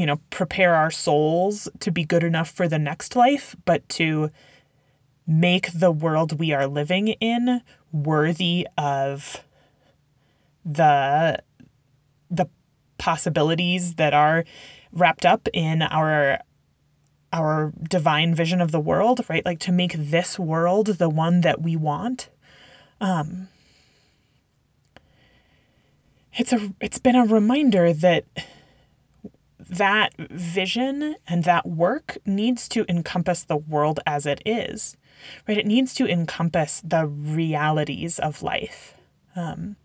you 0.00 0.06
know, 0.06 0.18
prepare 0.30 0.74
our 0.74 0.90
souls 0.90 1.68
to 1.78 1.90
be 1.90 2.06
good 2.06 2.24
enough 2.24 2.50
for 2.50 2.66
the 2.66 2.78
next 2.78 3.14
life, 3.14 3.54
but 3.66 3.86
to 3.90 4.30
make 5.26 5.70
the 5.74 5.90
world 5.90 6.38
we 6.38 6.54
are 6.54 6.66
living 6.66 7.08
in 7.08 7.60
worthy 7.92 8.66
of 8.78 9.44
the 10.64 11.38
the 12.30 12.46
possibilities 12.96 13.96
that 13.96 14.14
are 14.14 14.46
wrapped 14.90 15.26
up 15.26 15.48
in 15.52 15.82
our 15.82 16.38
our 17.30 17.70
divine 17.82 18.34
vision 18.34 18.62
of 18.62 18.72
the 18.72 18.80
world, 18.80 19.20
right? 19.28 19.44
Like 19.44 19.60
to 19.60 19.72
make 19.72 19.92
this 19.92 20.38
world 20.38 20.86
the 20.86 21.10
one 21.10 21.42
that 21.42 21.60
we 21.60 21.76
want. 21.76 22.30
Um 23.02 23.48
it's 26.32 26.54
a 26.54 26.72
it's 26.80 26.98
been 26.98 27.16
a 27.16 27.26
reminder 27.26 27.92
that 27.92 28.24
that 29.70 30.14
vision 30.30 31.14
and 31.28 31.44
that 31.44 31.66
work 31.66 32.18
needs 32.26 32.68
to 32.68 32.84
encompass 32.88 33.44
the 33.44 33.56
world 33.56 34.00
as 34.04 34.26
it 34.26 34.42
is, 34.44 34.96
right? 35.46 35.56
It 35.56 35.66
needs 35.66 35.94
to 35.94 36.08
encompass 36.08 36.82
the 36.84 37.06
realities 37.06 38.18
of 38.18 38.42
life. 38.42 38.94
Um, 39.36 39.76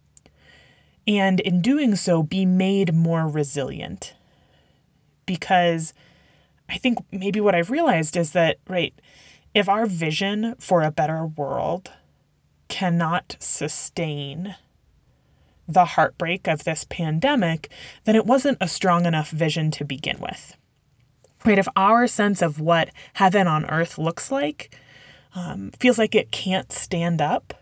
and 1.08 1.40
in 1.40 1.62
doing 1.62 1.96
so, 1.96 2.24
be 2.24 2.46
made 2.46 2.96
more 2.96 3.28
resilient. 3.28 4.16
Because 5.28 5.94
I 6.68 6.78
think 6.78 7.00
maybe 7.12 7.40
what 7.40 7.54
I've 7.54 7.70
realized 7.70 8.18
is 8.18 8.32
that, 8.32 8.58
right, 8.68 8.94
if 9.54 9.70
our 9.70 9.86
vision 9.86 10.56
for 10.60 10.82
a 10.82 10.92
better 10.92 11.26
world 11.26 11.92
cannot 12.68 13.38
sustain 13.40 14.56
the 15.68 15.86
heartbreak 15.86 16.48
of 16.48 16.64
this 16.64 16.86
pandemic, 16.90 17.70
then 18.04 18.16
it 18.16 18.26
wasn't 18.26 18.58
a 18.62 18.68
strong 18.68 19.06
enough 19.06 19.30
vision 19.30 19.72
to 19.72 19.86
begin 19.86 20.18
with. 20.20 20.56
right? 21.44 21.58
If 21.60 21.68
our 21.76 22.08
sense 22.08 22.42
of 22.42 22.60
what 22.60 22.90
heaven 23.14 23.48
on 23.48 23.70
earth 23.70 23.98
looks 23.98 24.32
like 24.32 24.78
um, 25.34 25.72
feels 25.80 25.98
like 25.98 26.16
it 26.16 26.32
can't 26.32 26.72
stand 26.72 27.22
up 27.22 27.54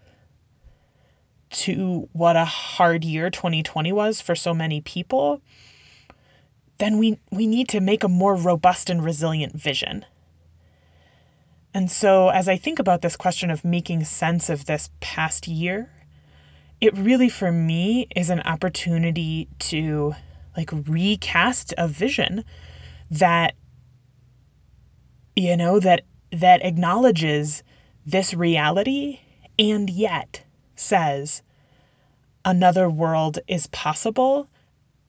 to 1.52 2.10
what 2.14 2.36
a 2.36 2.46
hard 2.46 3.04
year 3.04 3.30
2020 3.30 3.92
was 3.92 4.22
for 4.22 4.36
so 4.36 4.54
many 4.54 4.82
people, 4.82 5.42
then 6.80 6.98
we, 6.98 7.20
we 7.32 7.48
need 7.48 7.70
to 7.70 7.80
make 7.80 8.04
a 8.04 8.10
more 8.10 8.36
robust 8.36 8.90
and 8.90 9.04
resilient 9.04 9.54
vision. 9.54 10.06
And 11.74 11.90
so, 11.90 12.30
as 12.30 12.48
I 12.48 12.56
think 12.56 12.78
about 12.78 13.02
this 13.02 13.16
question 13.16 13.50
of 13.50 13.66
making 13.66 14.04
sense 14.04 14.50
of 14.50 14.66
this 14.66 14.90
past 15.00 15.48
year, 15.48 15.90
it 16.84 16.98
really 16.98 17.30
for 17.30 17.50
me 17.50 18.06
is 18.14 18.30
an 18.30 18.42
opportunity 18.42 19.48
to 19.58 20.14
like 20.58 20.70
recast 20.86 21.74
a 21.78 21.88
vision 21.88 22.44
that 23.10 23.56
you 25.34 25.56
know 25.56 25.80
that 25.80 26.02
that 26.30 26.62
acknowledges 26.62 27.64
this 28.06 28.34
reality 28.34 29.22
and 29.58 29.90
yet 29.90 30.44
says 30.76 31.42
another 32.44 32.90
world 32.90 33.40
is 33.48 33.68
possible 33.68 34.50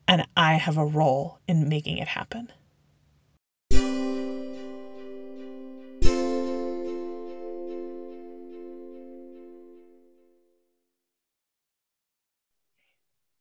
and 0.07 0.25
I 0.37 0.53
have 0.53 0.77
a 0.77 0.85
role 0.85 1.39
in 1.45 1.67
making 1.67 1.97
it 1.97 2.07
happen. 2.07 2.53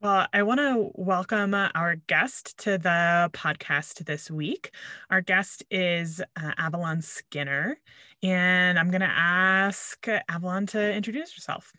Well, 0.04 0.26
I 0.34 0.42
want 0.42 0.60
to 0.60 0.90
welcome 0.96 1.54
our 1.54 1.96
guest 1.96 2.58
to 2.58 2.76
the 2.76 3.30
podcast 3.32 4.04
this 4.04 4.30
week. 4.30 4.70
Our 5.08 5.22
guest 5.22 5.64
is 5.70 6.20
uh, 6.20 6.52
Avalon 6.58 7.00
Skinner, 7.00 7.78
and 8.22 8.78
I'm 8.78 8.90
going 8.90 9.00
to 9.00 9.06
ask 9.06 10.06
Avalon 10.28 10.66
to 10.66 10.92
introduce 10.92 11.34
herself. 11.34 11.72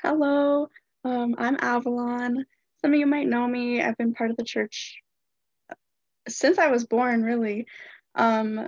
Hello, 0.00 0.68
um, 1.04 1.34
I'm 1.36 1.58
Avalon. 1.60 2.46
Some 2.80 2.94
of 2.94 2.98
you 2.98 3.04
might 3.04 3.28
know 3.28 3.46
me. 3.46 3.82
I've 3.82 3.98
been 3.98 4.14
part 4.14 4.30
of 4.30 4.38
the 4.38 4.44
church 4.44 5.02
since 6.26 6.56
I 6.56 6.68
was 6.68 6.86
born, 6.86 7.22
really. 7.22 7.66
Um, 8.14 8.66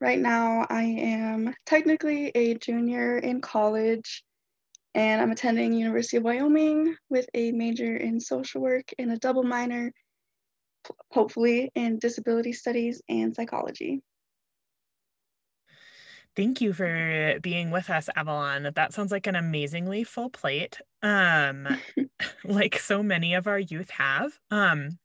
right 0.00 0.18
now, 0.18 0.66
I 0.70 0.84
am 0.84 1.54
technically 1.66 2.32
a 2.34 2.54
junior 2.54 3.18
in 3.18 3.42
college 3.42 4.24
and 4.94 5.20
I'm 5.20 5.30
attending 5.30 5.72
University 5.72 6.16
of 6.16 6.24
Wyoming 6.24 6.96
with 7.08 7.28
a 7.34 7.52
major 7.52 7.96
in 7.96 8.20
social 8.20 8.60
work 8.60 8.92
and 8.98 9.12
a 9.12 9.18
double 9.18 9.44
minor, 9.44 9.92
hopefully, 11.10 11.70
in 11.74 11.98
disability 11.98 12.52
studies 12.52 13.00
and 13.08 13.34
psychology. 13.34 14.02
Thank 16.36 16.60
you 16.60 16.72
for 16.72 17.38
being 17.42 17.70
with 17.70 17.90
us, 17.90 18.08
Avalon. 18.14 18.70
That 18.74 18.92
sounds 18.92 19.10
like 19.10 19.26
an 19.26 19.34
amazingly 19.34 20.04
full 20.04 20.30
plate, 20.30 20.78
um, 21.02 21.66
like 22.44 22.78
so 22.78 23.02
many 23.02 23.34
of 23.34 23.46
our 23.46 23.58
youth 23.58 23.90
have. 23.90 24.38
Um, 24.50 24.98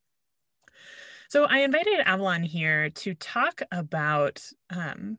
so 1.30 1.46
I 1.46 1.60
invited 1.60 2.00
Avalon 2.06 2.44
here 2.44 2.90
to 2.92 3.16
talk 3.16 3.62
about 3.72 4.44
um, 4.70 5.18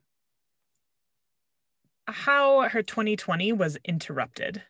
how 2.07 2.69
her 2.69 2.81
2020 2.81 3.53
was 3.53 3.77
interrupted. 3.85 4.63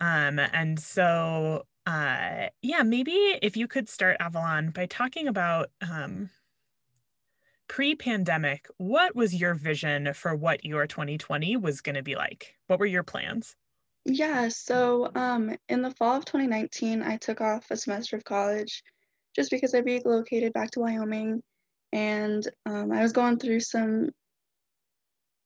Um, 0.00 0.38
and 0.38 0.78
so, 0.80 1.64
uh, 1.86 2.46
yeah, 2.62 2.82
maybe 2.82 3.38
if 3.42 3.56
you 3.56 3.68
could 3.68 3.88
start 3.88 4.16
Avalon 4.20 4.70
by 4.70 4.86
talking 4.86 5.28
about 5.28 5.70
um, 5.80 6.30
pre 7.68 7.94
pandemic, 7.94 8.66
what 8.78 9.14
was 9.14 9.34
your 9.34 9.54
vision 9.54 10.12
for 10.14 10.34
what 10.34 10.64
your 10.64 10.86
2020 10.86 11.56
was 11.56 11.80
going 11.80 11.94
to 11.94 12.02
be 12.02 12.16
like? 12.16 12.56
What 12.66 12.78
were 12.78 12.86
your 12.86 13.02
plans? 13.02 13.56
Yeah, 14.06 14.48
so 14.48 15.10
um, 15.14 15.56
in 15.68 15.80
the 15.80 15.90
fall 15.92 16.16
of 16.16 16.24
2019, 16.26 17.02
I 17.02 17.16
took 17.16 17.40
off 17.40 17.70
a 17.70 17.76
semester 17.76 18.16
of 18.16 18.24
college 18.24 18.82
just 19.34 19.50
because 19.50 19.74
I 19.74 19.78
relocated 19.78 20.52
back 20.52 20.70
to 20.72 20.80
Wyoming 20.80 21.42
and 21.92 22.46
um, 22.66 22.92
I 22.92 23.02
was 23.02 23.12
going 23.12 23.38
through 23.38 23.60
some 23.60 24.10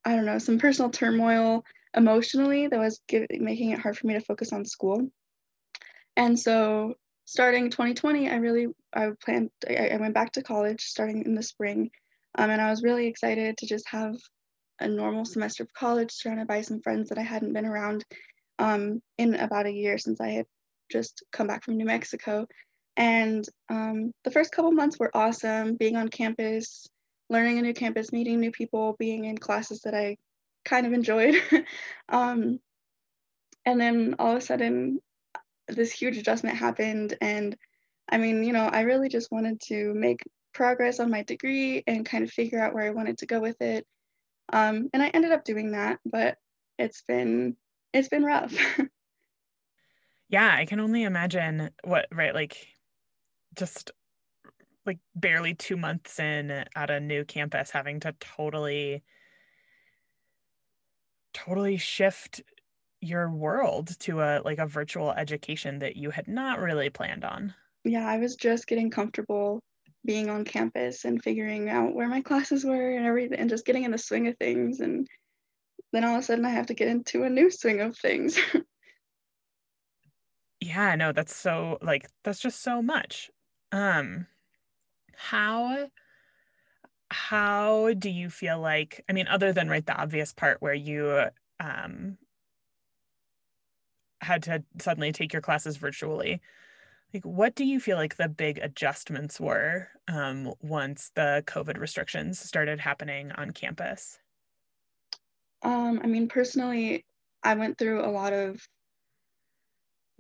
I 0.04 0.14
don't 0.14 0.26
know, 0.26 0.38
some 0.38 0.58
personal 0.58 0.90
turmoil 0.90 1.64
emotionally 1.94 2.66
that 2.68 2.78
was 2.78 3.00
give, 3.08 3.26
making 3.30 3.70
it 3.70 3.78
hard 3.78 3.96
for 3.96 4.06
me 4.06 4.14
to 4.14 4.20
focus 4.20 4.52
on 4.52 4.64
school. 4.64 5.11
And 6.16 6.38
so 6.38 6.94
starting 7.24 7.70
2020, 7.70 8.28
I 8.28 8.37
really, 8.37 8.66
I 8.94 9.11
planned, 9.22 9.50
I, 9.68 9.88
I 9.88 9.96
went 9.96 10.14
back 10.14 10.32
to 10.32 10.42
college 10.42 10.82
starting 10.82 11.24
in 11.24 11.34
the 11.34 11.42
spring. 11.42 11.90
Um, 12.37 12.50
and 12.50 12.61
I 12.61 12.70
was 12.70 12.82
really 12.82 13.06
excited 13.06 13.56
to 13.58 13.66
just 13.66 13.88
have 13.88 14.14
a 14.80 14.88
normal 14.88 15.24
semester 15.24 15.62
of 15.64 15.72
college 15.72 16.12
surrounded 16.12 16.46
by 16.46 16.61
some 16.61 16.80
friends 16.80 17.08
that 17.08 17.18
I 17.18 17.22
hadn't 17.22 17.52
been 17.52 17.66
around 17.66 18.04
um, 18.58 19.02
in 19.18 19.34
about 19.34 19.66
a 19.66 19.72
year 19.72 19.98
since 19.98 20.20
I 20.20 20.30
had 20.30 20.46
just 20.90 21.22
come 21.32 21.46
back 21.46 21.64
from 21.64 21.76
New 21.76 21.84
Mexico. 21.84 22.46
And 22.96 23.44
um, 23.68 24.12
the 24.24 24.30
first 24.30 24.52
couple 24.52 24.72
months 24.72 24.98
were 24.98 25.11
awesome 25.14 25.76
being 25.76 25.96
on 25.96 26.08
campus, 26.08 26.87
learning 27.28 27.58
a 27.58 27.62
new 27.62 27.74
campus, 27.74 28.12
meeting 28.12 28.40
new 28.40 28.50
people, 28.50 28.96
being 28.98 29.24
in 29.24 29.38
classes 29.38 29.82
that 29.82 29.94
I 29.94 30.16
kind 30.64 30.86
of 30.86 30.92
enjoyed. 30.92 31.34
um, 32.08 32.60
and 33.64 33.80
then 33.80 34.16
all 34.18 34.32
of 34.32 34.38
a 34.38 34.40
sudden, 34.40 35.00
this 35.68 35.92
huge 35.92 36.16
adjustment 36.16 36.56
happened. 36.56 37.16
And 37.20 37.56
I 38.08 38.18
mean, 38.18 38.42
you 38.42 38.52
know, 38.52 38.66
I 38.66 38.82
really 38.82 39.08
just 39.08 39.30
wanted 39.30 39.60
to 39.62 39.92
make 39.94 40.20
progress 40.54 41.00
on 41.00 41.10
my 41.10 41.22
degree 41.22 41.84
and 41.86 42.06
kind 42.06 42.24
of 42.24 42.30
figure 42.30 42.60
out 42.60 42.74
where 42.74 42.84
I 42.84 42.90
wanted 42.90 43.18
to 43.18 43.26
go 43.26 43.40
with 43.40 43.60
it. 43.60 43.86
Um, 44.52 44.88
and 44.92 45.02
I 45.02 45.08
ended 45.08 45.32
up 45.32 45.44
doing 45.44 45.72
that, 45.72 46.00
but 46.04 46.38
it's 46.78 47.02
been 47.02 47.56
it's 47.92 48.08
been 48.08 48.24
rough. 48.24 48.54
yeah, 50.28 50.54
I 50.54 50.64
can 50.64 50.80
only 50.80 51.02
imagine 51.02 51.70
what 51.84 52.06
right 52.12 52.34
like 52.34 52.66
just 53.54 53.90
like 54.88 54.98
barely 55.14 55.55
two 55.55 55.77
months 55.77 56.18
in 56.18 56.51
at 56.51 56.90
a 56.90 56.98
new 56.98 57.24
campus 57.24 57.70
having 57.70 58.01
to 58.01 58.14
totally 58.18 59.05
totally 61.35 61.77
shift 61.77 62.42
your 63.01 63.31
world 63.31 63.96
to 64.01 64.20
a 64.20 64.40
like 64.44 64.59
a 64.59 64.66
virtual 64.66 65.12
education 65.12 65.79
that 65.79 65.94
you 65.94 66.11
had 66.11 66.27
not 66.27 66.59
really 66.59 66.90
planned 66.90 67.24
on. 67.24 67.55
Yeah 67.85 68.09
i 68.09 68.18
was 68.18 68.35
just 68.35 68.66
getting 68.66 68.90
comfortable 68.90 69.61
being 70.05 70.31
on 70.31 70.44
campus 70.44 71.05
and 71.05 71.22
figuring 71.22 71.68
out 71.68 71.94
where 71.94 72.09
my 72.09 72.22
classes 72.22 72.64
were 72.64 72.96
and 72.96 73.07
everything 73.07 73.38
and 73.38 73.51
just 73.51 73.66
getting 73.66 73.85
in 73.85 73.90
the 73.90 73.98
swing 73.98 74.27
of 74.27 74.37
things. 74.38 74.81
And 74.81 75.07
then 75.92 76.05
all 76.05 76.14
of 76.14 76.20
a 76.20 76.22
sudden 76.22 76.46
i 76.46 76.51
have 76.51 76.66
to 76.66 76.74
get 76.74 76.88
into 76.88 77.24
a 77.24 77.31
new 77.31 77.51
swing 77.51 77.81
of 77.81 77.96
things. 77.96 78.38
Yeah 80.61 80.96
no 80.96 81.12
that's 81.12 81.37
so 81.37 81.79
like 81.83 82.07
that's 82.24 82.40
just 82.40 82.62
so 82.62 82.83
much. 82.83 83.31
Um 83.70 84.27
how 85.18 85.90
how 87.11 87.92
do 87.94 88.09
you 88.09 88.31
feel 88.31 88.61
like 88.61 89.04
i 89.09 89.12
mean 89.12 89.26
other 89.26 89.52
than 89.52 89.68
right 89.68 89.85
the 89.85 90.00
obvious 90.00 90.33
part 90.33 90.62
where 90.62 90.74
you 90.74 91.24
um 91.59 92.16
had 94.20 94.44
to 94.44 94.62
suddenly 94.81 95.11
take 95.11 95.33
your 95.33 95.42
classes 95.42 95.76
virtually 95.76 96.40
like 97.12 97.24
what 97.24 97.57
do 97.57 97.64
you 97.64 97.81
feel 97.81 97.96
like 97.96 98.16
the 98.16 98.28
big 98.28 98.59
adjustments 98.59 99.40
were 99.40 99.88
um, 100.07 100.52
once 100.61 101.11
the 101.16 101.42
covid 101.46 101.78
restrictions 101.78 102.38
started 102.38 102.78
happening 102.78 103.33
on 103.33 103.50
campus? 103.50 104.20
Um, 105.62 106.00
i 106.04 106.07
mean 106.07 106.28
personally 106.28 107.04
i 107.42 107.54
went 107.54 107.76
through 107.76 108.04
a 108.04 108.11
lot 108.12 108.33
of 108.33 108.68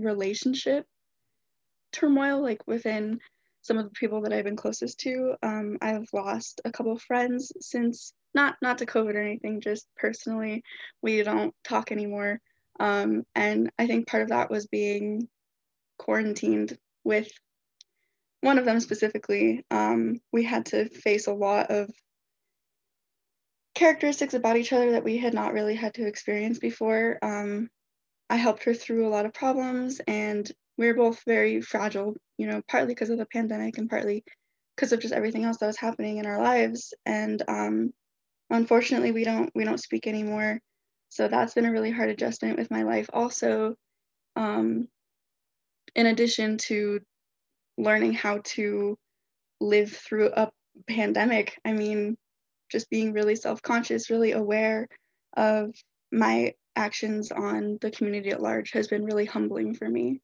relationship 0.00 0.86
turmoil 1.92 2.40
like 2.40 2.66
within 2.66 3.20
some 3.68 3.78
of 3.78 3.84
the 3.84 3.90
people 3.90 4.22
that 4.22 4.32
I've 4.32 4.44
been 4.44 4.56
closest 4.56 4.98
to. 5.00 5.34
Um, 5.42 5.78
I've 5.80 6.08
lost 6.12 6.60
a 6.64 6.72
couple 6.72 6.92
of 6.92 7.02
friends 7.02 7.52
since 7.60 8.12
not 8.34 8.56
not 8.60 8.78
to 8.78 8.86
COVID 8.86 9.14
or 9.14 9.22
anything, 9.22 9.60
just 9.60 9.86
personally, 9.96 10.64
we 11.02 11.22
don't 11.22 11.54
talk 11.62 11.92
anymore. 11.92 12.40
Um, 12.80 13.24
and 13.34 13.70
I 13.78 13.86
think 13.86 14.08
part 14.08 14.22
of 14.22 14.30
that 14.30 14.50
was 14.50 14.66
being 14.66 15.28
quarantined 15.98 16.76
with 17.04 17.30
one 18.40 18.58
of 18.58 18.64
them 18.64 18.80
specifically. 18.80 19.64
Um, 19.70 20.20
we 20.32 20.44
had 20.44 20.66
to 20.66 20.88
face 20.88 21.26
a 21.26 21.32
lot 21.32 21.70
of 21.70 21.90
characteristics 23.74 24.34
about 24.34 24.56
each 24.56 24.72
other 24.72 24.92
that 24.92 25.04
we 25.04 25.18
had 25.18 25.34
not 25.34 25.52
really 25.52 25.74
had 25.74 25.94
to 25.94 26.06
experience 26.06 26.58
before. 26.58 27.18
Um, 27.22 27.68
I 28.30 28.36
helped 28.36 28.64
her 28.64 28.74
through 28.74 29.06
a 29.06 29.10
lot 29.10 29.26
of 29.26 29.34
problems 29.34 30.00
and 30.06 30.50
we're 30.76 30.94
both 30.94 31.22
very 31.26 31.60
fragile, 31.60 32.14
you 32.38 32.46
know, 32.46 32.62
partly 32.68 32.94
because 32.94 33.10
of 33.10 33.18
the 33.18 33.26
pandemic 33.26 33.76
and 33.78 33.90
partly 33.90 34.24
because 34.74 34.92
of 34.92 35.00
just 35.00 35.12
everything 35.12 35.44
else 35.44 35.58
that 35.58 35.66
was 35.66 35.76
happening 35.76 36.18
in 36.18 36.26
our 36.26 36.40
lives. 36.40 36.94
And 37.04 37.42
um, 37.48 37.92
unfortunately, 38.48 39.12
we 39.12 39.24
don't 39.24 39.50
we 39.54 39.64
don't 39.64 39.82
speak 39.82 40.06
anymore. 40.06 40.60
So 41.10 41.28
that's 41.28 41.54
been 41.54 41.66
a 41.66 41.72
really 41.72 41.90
hard 41.90 42.10
adjustment 42.10 42.58
with 42.58 42.70
my 42.70 42.82
life. 42.82 43.08
Also, 43.12 43.74
um, 44.36 44.88
in 45.94 46.06
addition 46.06 46.58
to 46.58 47.00
learning 47.76 48.12
how 48.12 48.40
to 48.44 48.96
live 49.60 49.90
through 49.90 50.30
a 50.32 50.50
pandemic, 50.88 51.58
I 51.64 51.72
mean, 51.72 52.16
just 52.70 52.88
being 52.90 53.12
really 53.12 53.34
self 53.34 53.60
conscious, 53.62 54.10
really 54.10 54.32
aware 54.32 54.88
of 55.36 55.74
my 56.12 56.54
actions 56.76 57.32
on 57.32 57.78
the 57.80 57.90
community 57.90 58.30
at 58.30 58.40
large 58.40 58.70
has 58.72 58.86
been 58.86 59.04
really 59.04 59.24
humbling 59.24 59.74
for 59.74 59.88
me. 59.88 60.20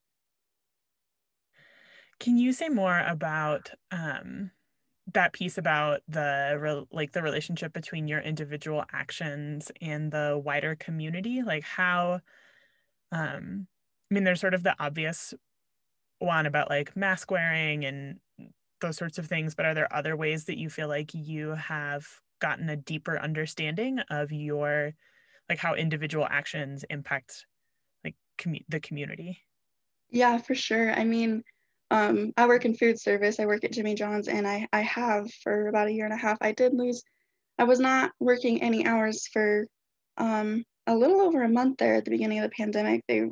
Can 2.21 2.37
you 2.39 2.53
say 2.53 2.69
more 2.69 3.01
about 3.01 3.71
um, 3.91 4.51
that 5.13 5.33
piece 5.33 5.59
about 5.59 6.03
the 6.09 6.87
like 6.91 7.13
the 7.13 7.23
relationship 7.23 7.73
between 7.73 8.09
your 8.09 8.21
individual 8.21 8.85
actions 8.93 9.71
and 9.81 10.13
the 10.13 10.41
wider 10.43 10.77
community? 10.77 11.43
Like 11.43 11.65
how, 11.65 12.21
um, 13.13 13.69
I 14.11 14.15
mean, 14.15 14.25
there's 14.25 14.41
sort 14.41 14.55
of 14.55 14.65
the 14.65 14.77
obvious 14.83 15.35
one 16.21 16.47
about 16.47 16.71
like 16.71 16.97
mask 16.97 17.31
wearing 17.31 17.85
and 17.85 18.21
those 18.81 18.97
sorts 18.97 19.19
of 19.19 19.27
things, 19.27 19.55
but 19.55 19.67
are 19.67 19.75
there 19.75 19.93
other 19.95 20.17
ways 20.17 20.47
that 20.47 20.59
you 20.59 20.71
feel 20.71 20.89
like 20.89 21.15
you 21.15 21.51
have 21.51 22.21
gotten 22.41 22.69
a 22.71 22.77
deeper 22.77 23.19
understanding 23.19 24.01
of 24.11 24.33
your 24.33 24.95
like 25.49 25.59
how 25.59 25.75
individual 25.75 26.27
actions 26.31 26.85
impact 26.91 27.47
like 28.05 28.17
the 28.69 28.81
community? 28.81 29.43
Yeah, 30.11 30.39
for 30.39 30.55
sure. 30.55 30.93
I 30.93 31.05
mean, 31.05 31.45
um, 31.91 32.33
I 32.37 32.47
work 32.47 32.65
in 32.65 32.75
food 32.75 33.01
service. 33.01 33.39
I 33.39 33.47
work 33.47 33.65
at 33.65 33.73
Jimmy 33.73 33.95
John's, 33.95 34.29
and 34.29 34.47
I 34.47 34.67
I 34.73 34.81
have 34.83 35.31
for 35.43 35.69
about 35.69 35.89
a 35.89 35.93
year 35.93 36.05
and 36.05 36.15
a 36.15 36.19
half. 36.19 36.39
I 36.41 36.53
did 36.53 36.75
lose. 36.75 37.03
I 37.59 37.65
was 37.65 37.79
not 37.79 38.13
working 38.19 38.63
any 38.63 38.87
hours 38.87 39.29
for 39.33 39.67
um, 40.17 40.65
a 40.87 40.97
little 40.97 41.21
over 41.21 41.43
a 41.43 41.49
month 41.49 41.79
there 41.79 41.95
at 41.95 42.05
the 42.05 42.11
beginning 42.11 42.39
of 42.39 42.45
the 42.45 42.57
pandemic. 42.57 43.03
They 43.07 43.31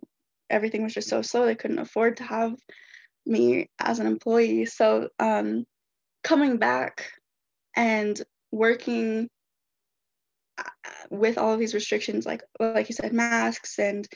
everything 0.51 0.83
was 0.83 0.95
just 0.95 1.09
so 1.09 1.23
slow. 1.23 1.47
They 1.47 1.55
couldn't 1.55 1.79
afford 1.79 2.19
to 2.19 2.25
have 2.25 2.55
me 3.27 3.69
as 3.79 3.99
an 3.99 4.07
employee. 4.07 4.67
So 4.67 5.09
um, 5.19 5.65
coming 6.23 6.59
back 6.59 7.11
and 7.75 8.21
working 8.51 9.29
uh, 10.59 10.65
with 11.11 11.39
all 11.39 11.53
of 11.53 11.59
these 11.59 11.75
restrictions, 11.75 12.27
like 12.27 12.43
like 12.61 12.89
you 12.89 12.95
said, 12.95 13.13
masks 13.13 13.79
and 13.79 14.07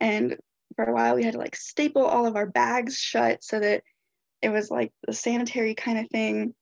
and 0.00 0.36
for 0.74 0.84
a 0.84 0.92
while 0.92 1.14
we 1.14 1.24
had 1.24 1.32
to 1.32 1.38
like 1.38 1.56
staple 1.56 2.04
all 2.04 2.26
of 2.26 2.36
our 2.36 2.46
bags 2.46 2.98
shut 2.98 3.42
so 3.42 3.60
that 3.60 3.82
it 4.42 4.50
was 4.50 4.70
like 4.70 4.92
the 5.06 5.12
sanitary 5.12 5.74
kind 5.74 5.98
of 5.98 6.08
thing. 6.10 6.54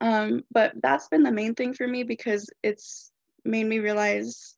Um, 0.00 0.42
but 0.50 0.72
that's 0.82 1.08
been 1.08 1.22
the 1.22 1.30
main 1.30 1.54
thing 1.54 1.74
for 1.74 1.86
me 1.86 2.02
because 2.02 2.48
it's 2.62 3.12
made 3.44 3.64
me 3.66 3.78
realize 3.78 4.56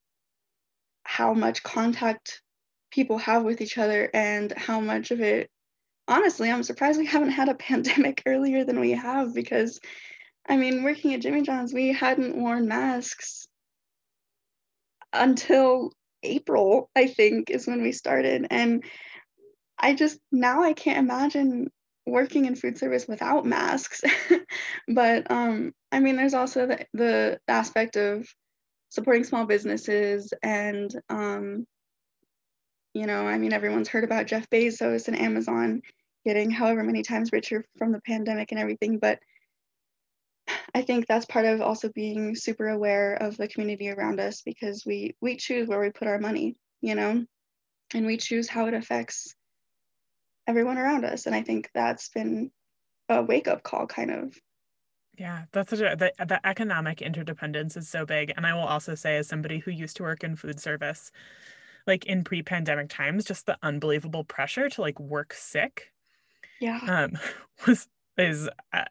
how 1.03 1.33
much 1.33 1.63
contact 1.63 2.41
people 2.91 3.17
have 3.17 3.43
with 3.43 3.61
each 3.61 3.77
other 3.77 4.09
and 4.13 4.51
how 4.53 4.79
much 4.79 5.11
of 5.11 5.21
it 5.21 5.49
honestly 6.07 6.49
i'm 6.49 6.63
surprised 6.63 6.97
we 6.97 7.05
haven't 7.05 7.31
had 7.31 7.49
a 7.49 7.53
pandemic 7.69 8.23
earlier 8.25 8.63
than 8.63 8.79
we 8.79 8.91
have 8.91 9.33
because 9.33 9.79
i 10.47 10.55
mean 10.55 10.83
working 10.83 11.13
at 11.13 11.21
jimmy 11.21 11.41
john's 11.41 11.73
we 11.73 11.91
hadn't 11.91 12.37
worn 12.37 12.67
masks 12.67 13.47
until 15.13 15.91
april 16.25 16.89
i 16.95 17.07
think 17.07 17.49
is 17.49 17.67
when 17.67 17.81
we 17.81 17.91
started. 17.91 18.47
And 18.49 18.83
i 19.77 19.93
just 19.93 20.19
now 20.31 20.63
i 20.63 20.73
can't 20.73 20.99
imagine 20.99 21.69
working 22.05 22.45
in 22.45 22.55
food 22.55 22.77
service 22.77 23.07
without 23.07 23.45
masks. 23.45 24.03
But 24.87 25.31
um 25.31 25.73
i 25.91 25.99
mean 25.99 26.15
there's 26.15 26.33
also 26.33 26.67
the, 26.67 26.85
the 26.93 27.39
aspect 27.47 27.95
of 27.95 28.27
supporting 28.89 29.23
small 29.23 29.45
businesses 29.45 30.33
and 30.43 30.93
um 31.09 31.65
you 32.95 33.05
know, 33.05 33.27
I 33.27 33.37
mean, 33.37 33.51
everyone's 33.51 33.89
heard 33.89 34.05
about 34.05 34.25
Jeff 34.25 34.49
Bezos 34.49 35.09
and 35.09 35.19
Amazon 35.19 35.81
getting 36.25 36.49
however 36.49 36.81
many 36.81 37.03
times 37.03 37.31
richer 37.33 37.65
from 37.77 37.91
the 37.91 38.01
pandemic 38.07 38.51
and 38.51 38.59
everything, 38.59 38.97
but 38.97 39.19
I 40.75 40.81
think 40.81 41.07
that's 41.07 41.25
part 41.25 41.45
of 41.45 41.61
also 41.61 41.89
being 41.89 42.35
super 42.35 42.67
aware 42.67 43.15
of 43.15 43.37
the 43.37 43.47
community 43.47 43.89
around 43.89 44.19
us 44.19 44.41
because 44.41 44.85
we 44.85 45.15
we 45.21 45.37
choose 45.37 45.69
where 45.69 45.79
we 45.79 45.89
put 45.89 46.09
our 46.09 46.19
money, 46.19 46.57
you 46.81 46.95
know, 46.95 47.25
and 47.93 48.05
we 48.05 48.17
choose 48.17 48.49
how 48.49 48.67
it 48.67 48.73
affects 48.73 49.33
everyone 50.45 50.77
around 50.77 51.05
us. 51.05 51.27
And 51.27 51.33
I 51.33 51.43
think 51.43 51.69
that's 51.73 52.09
been 52.09 52.51
a 53.07 53.23
wake 53.23 53.47
up 53.47 53.63
call, 53.63 53.87
kind 53.87 54.11
of. 54.11 54.37
Yeah, 55.17 55.43
that's 55.53 55.69
such 55.69 55.79
a 55.79 55.95
the, 55.95 56.11
the 56.25 56.45
economic 56.45 57.01
interdependence 57.01 57.77
is 57.77 57.87
so 57.87 58.05
big. 58.05 58.33
And 58.35 58.45
I 58.45 58.53
will 58.53 58.67
also 58.67 58.95
say, 58.95 59.15
as 59.15 59.29
somebody 59.29 59.59
who 59.59 59.71
used 59.71 59.95
to 59.97 60.03
work 60.03 60.25
in 60.25 60.35
food 60.35 60.59
service, 60.59 61.09
like 61.87 62.05
in 62.05 62.25
pre-pandemic 62.25 62.89
times 62.89 63.23
just 63.23 63.45
the 63.45 63.57
unbelievable 63.63 64.25
pressure 64.25 64.67
to 64.67 64.81
like 64.81 64.99
work 64.99 65.33
sick 65.33 65.91
yeah 66.59 66.79
um 66.87 67.11
was 67.67 67.87
is 68.17 68.49
uh, 68.73 68.85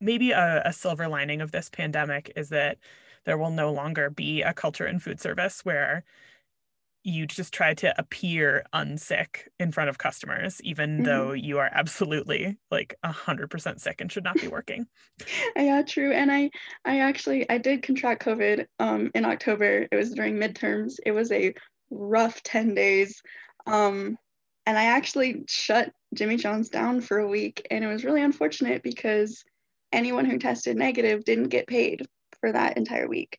maybe 0.00 0.30
a, 0.30 0.62
a 0.64 0.72
silver 0.72 1.08
lining 1.08 1.40
of 1.40 1.52
this 1.52 1.68
pandemic 1.68 2.32
is 2.36 2.48
that 2.50 2.78
there 3.24 3.38
will 3.38 3.50
no 3.50 3.72
longer 3.72 4.08
be 4.10 4.42
a 4.42 4.54
culture 4.54 4.86
in 4.86 5.00
food 5.00 5.20
service 5.20 5.64
where 5.64 6.04
you 7.06 7.24
just 7.24 7.54
try 7.54 7.72
to 7.72 7.94
appear 8.00 8.64
unsick 8.74 9.46
in 9.60 9.70
front 9.70 9.88
of 9.88 9.96
customers, 9.96 10.60
even 10.62 10.96
mm-hmm. 10.96 11.04
though 11.04 11.32
you 11.32 11.58
are 11.58 11.70
absolutely 11.72 12.56
like 12.72 12.96
a 13.04 13.12
hundred 13.12 13.48
percent 13.48 13.80
sick 13.80 14.00
and 14.00 14.10
should 14.10 14.24
not 14.24 14.34
be 14.34 14.48
working. 14.48 14.88
yeah, 15.56 15.82
true. 15.82 16.10
And 16.12 16.32
I, 16.32 16.50
I 16.84 16.98
actually, 17.00 17.48
I 17.48 17.58
did 17.58 17.84
contract 17.84 18.24
COVID 18.24 18.66
um, 18.80 19.12
in 19.14 19.24
October. 19.24 19.86
It 19.90 19.94
was 19.94 20.14
during 20.14 20.34
midterms. 20.34 20.94
It 21.06 21.12
was 21.12 21.30
a 21.30 21.54
rough 21.90 22.42
10 22.42 22.74
days. 22.74 23.22
Um, 23.66 24.18
and 24.66 24.76
I 24.76 24.86
actually 24.86 25.44
shut 25.46 25.92
Jimmy 26.12 26.36
John's 26.36 26.70
down 26.70 27.00
for 27.00 27.18
a 27.18 27.28
week. 27.28 27.64
And 27.70 27.84
it 27.84 27.88
was 27.88 28.04
really 28.04 28.22
unfortunate 28.22 28.82
because 28.82 29.44
anyone 29.92 30.24
who 30.24 30.38
tested 30.38 30.76
negative 30.76 31.24
didn't 31.24 31.48
get 31.48 31.66
paid 31.66 32.06
for 32.40 32.52
that 32.52 32.76
entire 32.76 33.08
week. 33.08 33.38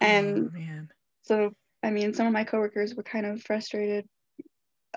And 0.00 0.50
oh, 0.56 0.86
so 1.22 1.52
I 1.82 1.90
mean, 1.90 2.14
some 2.14 2.26
of 2.26 2.32
my 2.32 2.44
coworkers 2.44 2.94
were 2.94 3.02
kind 3.02 3.26
of 3.26 3.42
frustrated 3.42 4.06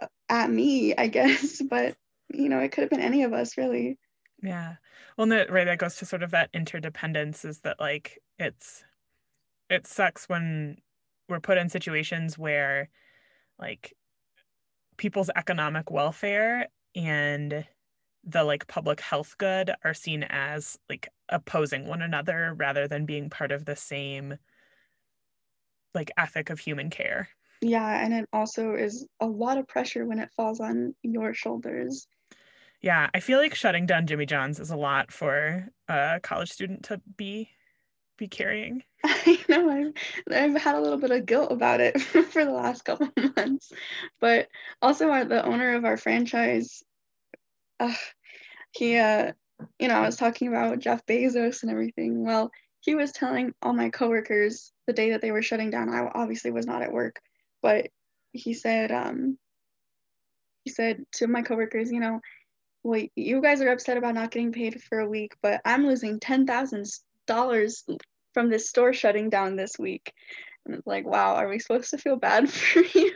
uh, 0.01 0.07
at 0.29 0.49
me, 0.49 0.95
I 0.95 1.07
guess, 1.07 1.61
but 1.61 1.95
you 2.33 2.49
know, 2.49 2.59
it 2.59 2.71
could 2.71 2.81
have 2.81 2.89
been 2.89 3.01
any 3.01 3.23
of 3.23 3.33
us 3.33 3.57
really. 3.57 3.97
Yeah. 4.41 4.75
Well, 5.17 5.27
no, 5.27 5.45
right. 5.49 5.65
That 5.65 5.77
goes 5.77 5.95
to 5.97 6.05
sort 6.05 6.23
of 6.23 6.31
that 6.31 6.49
interdependence 6.53 7.45
is 7.45 7.59
that 7.59 7.79
like 7.79 8.19
it's, 8.39 8.83
it 9.69 9.85
sucks 9.85 10.27
when 10.27 10.77
we're 11.29 11.39
put 11.39 11.57
in 11.57 11.69
situations 11.69 12.37
where 12.37 12.89
like 13.59 13.93
people's 14.97 15.29
economic 15.35 15.91
welfare 15.91 16.67
and 16.95 17.65
the 18.23 18.43
like 18.43 18.67
public 18.67 19.01
health 19.01 19.35
good 19.37 19.71
are 19.83 19.93
seen 19.93 20.23
as 20.23 20.77
like 20.89 21.09
opposing 21.29 21.87
one 21.87 22.01
another 22.01 22.53
rather 22.55 22.87
than 22.87 23.05
being 23.05 23.29
part 23.29 23.51
of 23.51 23.65
the 23.65 23.75
same 23.75 24.37
like 25.93 26.11
ethic 26.17 26.49
of 26.49 26.59
human 26.59 26.89
care. 26.89 27.29
Yeah, 27.61 28.03
and 28.03 28.13
it 28.13 28.27
also 28.33 28.73
is 28.73 29.07
a 29.19 29.27
lot 29.27 29.57
of 29.57 29.67
pressure 29.67 30.05
when 30.05 30.19
it 30.19 30.31
falls 30.35 30.59
on 30.59 30.95
your 31.03 31.33
shoulders. 31.33 32.07
Yeah, 32.81 33.09
I 33.13 33.19
feel 33.19 33.37
like 33.37 33.53
shutting 33.53 33.85
down 33.85 34.07
Jimmy 34.07 34.25
John's 34.25 34.59
is 34.59 34.71
a 34.71 34.75
lot 34.75 35.11
for 35.11 35.69
a 35.87 36.19
college 36.23 36.51
student 36.51 36.83
to 36.85 37.01
be 37.17 37.49
be 38.17 38.27
carrying. 38.27 38.83
I 39.03 39.39
know 39.49 39.69
I've, 39.69 39.93
I've 40.31 40.61
had 40.61 40.75
a 40.75 40.79
little 40.79 40.99
bit 40.99 41.09
of 41.11 41.25
guilt 41.25 41.51
about 41.51 41.81
it 41.81 41.99
for 42.31 42.45
the 42.45 42.51
last 42.51 42.85
couple 42.85 43.09
of 43.17 43.35
months, 43.35 43.71
but 44.19 44.47
also 44.81 45.09
our, 45.09 45.25
the 45.25 45.43
owner 45.43 45.73
of 45.75 45.85
our 45.85 45.97
franchise, 45.97 46.83
uh, 47.81 47.93
he, 48.71 48.97
uh, 48.97 49.31
you 49.79 49.87
know, 49.87 49.95
I 49.95 50.05
was 50.05 50.15
talking 50.15 50.47
about 50.47 50.79
Jeff 50.79 51.05
Bezos 51.05 51.63
and 51.63 51.71
everything. 51.71 52.23
Well, 52.23 52.51
he 52.79 52.95
was 52.95 53.11
telling 53.11 53.53
all 53.61 53.73
my 53.73 53.89
coworkers 53.89 54.71
the 54.87 54.93
day 54.93 55.11
that 55.11 55.21
they 55.21 55.31
were 55.31 55.41
shutting 55.41 55.69
down. 55.69 55.89
I 55.89 56.09
obviously 56.13 56.51
was 56.51 56.65
not 56.65 56.81
at 56.81 56.91
work, 56.91 57.19
but 57.61 57.87
he 58.31 58.53
said, 58.53 58.91
um, 58.91 59.37
he 60.63 60.71
said 60.71 61.05
to 61.13 61.27
my 61.27 61.41
coworkers, 61.41 61.91
you 61.91 61.99
know, 61.99 62.19
well, 62.83 63.01
you 63.15 63.41
guys 63.41 63.61
are 63.61 63.71
upset 63.71 63.97
about 63.97 64.15
not 64.15 64.31
getting 64.31 64.51
paid 64.51 64.81
for 64.81 64.99
a 64.99 65.09
week, 65.09 65.33
but 65.41 65.61
I'm 65.65 65.85
losing 65.85 66.19
ten 66.19 66.47
thousand 66.47 66.85
dollars 67.27 67.83
from 68.33 68.49
this 68.49 68.69
store 68.69 68.93
shutting 68.93 69.29
down 69.29 69.55
this 69.55 69.77
week. 69.77 70.11
And 70.65 70.75
it's 70.75 70.87
like, 70.87 71.05
wow, 71.05 71.35
are 71.35 71.47
we 71.47 71.59
supposed 71.59 71.91
to 71.91 71.97
feel 71.97 72.15
bad 72.15 72.49
for 72.51 72.81
you? 72.93 73.15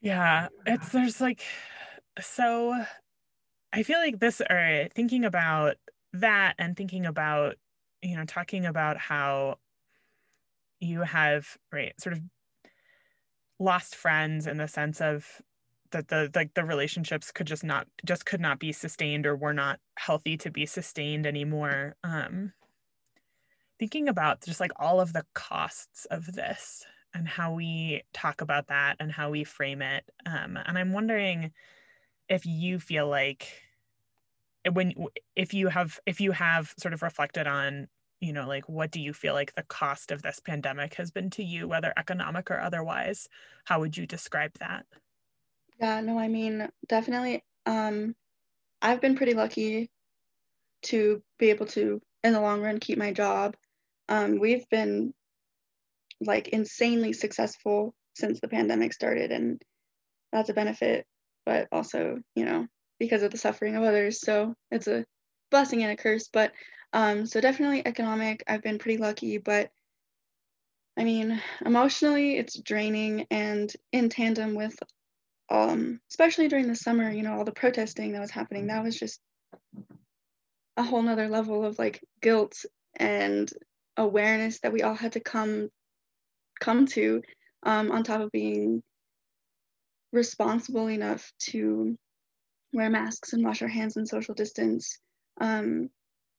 yeah, 0.00 0.48
it's 0.66 0.88
there's 0.90 1.20
like 1.20 1.42
so 2.20 2.84
I 3.72 3.82
feel 3.82 3.98
like 3.98 4.20
this 4.20 4.40
or 4.40 4.88
thinking 4.94 5.24
about 5.24 5.76
that 6.12 6.54
and 6.58 6.76
thinking 6.76 7.06
about 7.06 7.56
you 8.02 8.16
know 8.16 8.24
talking 8.24 8.66
about 8.66 8.98
how 8.98 9.58
you 10.80 11.02
have 11.02 11.56
right 11.72 11.98
sort 12.00 12.14
of 12.14 12.20
lost 13.58 13.94
friends 13.94 14.46
in 14.46 14.56
the 14.56 14.68
sense 14.68 15.00
of 15.00 15.40
that 15.92 16.08
the 16.08 16.30
like 16.34 16.54
the 16.54 16.64
relationships 16.64 17.30
could 17.30 17.46
just 17.46 17.64
not 17.64 17.86
just 18.04 18.26
could 18.26 18.40
not 18.40 18.58
be 18.58 18.72
sustained 18.72 19.26
or 19.26 19.36
were 19.36 19.54
not 19.54 19.78
healthy 19.96 20.36
to 20.36 20.50
be 20.50 20.66
sustained 20.66 21.26
anymore. 21.26 21.96
Um 22.02 22.52
thinking 23.78 24.08
about 24.08 24.44
just 24.44 24.60
like 24.60 24.72
all 24.76 25.00
of 25.00 25.12
the 25.12 25.24
costs 25.34 26.04
of 26.06 26.32
this 26.32 26.84
and 27.14 27.28
how 27.28 27.52
we 27.52 28.02
talk 28.12 28.40
about 28.40 28.68
that 28.68 28.96
and 29.00 29.12
how 29.12 29.30
we 29.30 29.44
frame 29.44 29.82
it. 29.82 30.04
Um 30.26 30.58
and 30.66 30.76
i'm 30.78 30.92
wondering 30.92 31.52
if 32.32 32.46
you 32.46 32.78
feel 32.78 33.06
like 33.06 33.62
when 34.72 34.94
if 35.36 35.52
you 35.52 35.68
have 35.68 36.00
if 36.06 36.18
you 36.20 36.32
have 36.32 36.72
sort 36.78 36.94
of 36.94 37.02
reflected 37.02 37.46
on 37.46 37.88
you 38.20 38.32
know 38.32 38.48
like 38.48 38.66
what 38.68 38.90
do 38.90 39.00
you 39.00 39.12
feel 39.12 39.34
like 39.34 39.54
the 39.54 39.64
cost 39.64 40.10
of 40.10 40.22
this 40.22 40.40
pandemic 40.40 40.94
has 40.94 41.10
been 41.10 41.28
to 41.28 41.44
you 41.44 41.68
whether 41.68 41.92
economic 41.96 42.50
or 42.50 42.58
otherwise 42.58 43.28
how 43.66 43.80
would 43.80 43.98
you 43.98 44.06
describe 44.06 44.52
that? 44.60 44.86
Yeah 45.78 46.00
no 46.00 46.18
i 46.18 46.28
mean 46.28 46.68
definitely 46.88 47.44
um 47.66 48.14
i've 48.80 49.02
been 49.02 49.16
pretty 49.16 49.34
lucky 49.34 49.90
to 50.84 51.22
be 51.38 51.50
able 51.50 51.66
to 51.66 52.00
in 52.24 52.32
the 52.32 52.40
long 52.40 52.62
run 52.62 52.80
keep 52.80 52.96
my 52.98 53.12
job. 53.12 53.56
Um 54.08 54.38
we've 54.38 54.68
been 54.70 55.12
like 56.24 56.48
insanely 56.48 57.12
successful 57.12 57.94
since 58.14 58.40
the 58.40 58.48
pandemic 58.48 58.94
started 58.94 59.32
and 59.32 59.60
that's 60.32 60.48
a 60.48 60.54
benefit 60.54 61.04
but 61.44 61.68
also 61.72 62.18
you 62.34 62.44
know 62.44 62.66
because 62.98 63.22
of 63.22 63.30
the 63.30 63.38
suffering 63.38 63.76
of 63.76 63.82
others 63.82 64.20
so 64.20 64.54
it's 64.70 64.86
a 64.86 65.04
blessing 65.50 65.82
and 65.82 65.92
a 65.92 65.96
curse 65.96 66.28
but 66.32 66.52
um, 66.92 67.26
so 67.26 67.40
definitely 67.40 67.86
economic. 67.86 68.44
I've 68.46 68.62
been 68.62 68.78
pretty 68.78 68.98
lucky, 68.98 69.38
but 69.38 69.70
I 70.96 71.04
mean, 71.04 71.40
emotionally, 71.64 72.36
it's 72.36 72.58
draining 72.58 73.26
and 73.30 73.72
in 73.92 74.10
tandem 74.10 74.54
with, 74.54 74.78
um, 75.50 76.00
especially 76.10 76.48
during 76.48 76.68
the 76.68 76.76
summer, 76.76 77.10
you 77.10 77.22
know, 77.22 77.32
all 77.32 77.44
the 77.44 77.52
protesting 77.52 78.12
that 78.12 78.20
was 78.20 78.30
happening, 78.30 78.66
that 78.66 78.84
was 78.84 78.98
just 78.98 79.20
a 80.76 80.82
whole 80.82 81.02
nother 81.02 81.28
level 81.28 81.64
of 81.64 81.78
like 81.78 82.02
guilt 82.20 82.64
and 82.96 83.50
awareness 83.96 84.60
that 84.60 84.72
we 84.72 84.82
all 84.82 84.94
had 84.94 85.12
to 85.12 85.20
come 85.20 85.68
come 86.60 86.86
to 86.86 87.22
um, 87.62 87.90
on 87.90 88.04
top 88.04 88.20
of 88.20 88.30
being 88.30 88.82
responsible 90.12 90.88
enough 90.88 91.32
to 91.38 91.96
wear 92.72 92.90
masks 92.90 93.32
and 93.32 93.44
wash 93.44 93.62
our 93.62 93.68
hands 93.68 93.96
and 93.96 94.08
social 94.08 94.34
distance 94.34 94.98
um, 95.40 95.90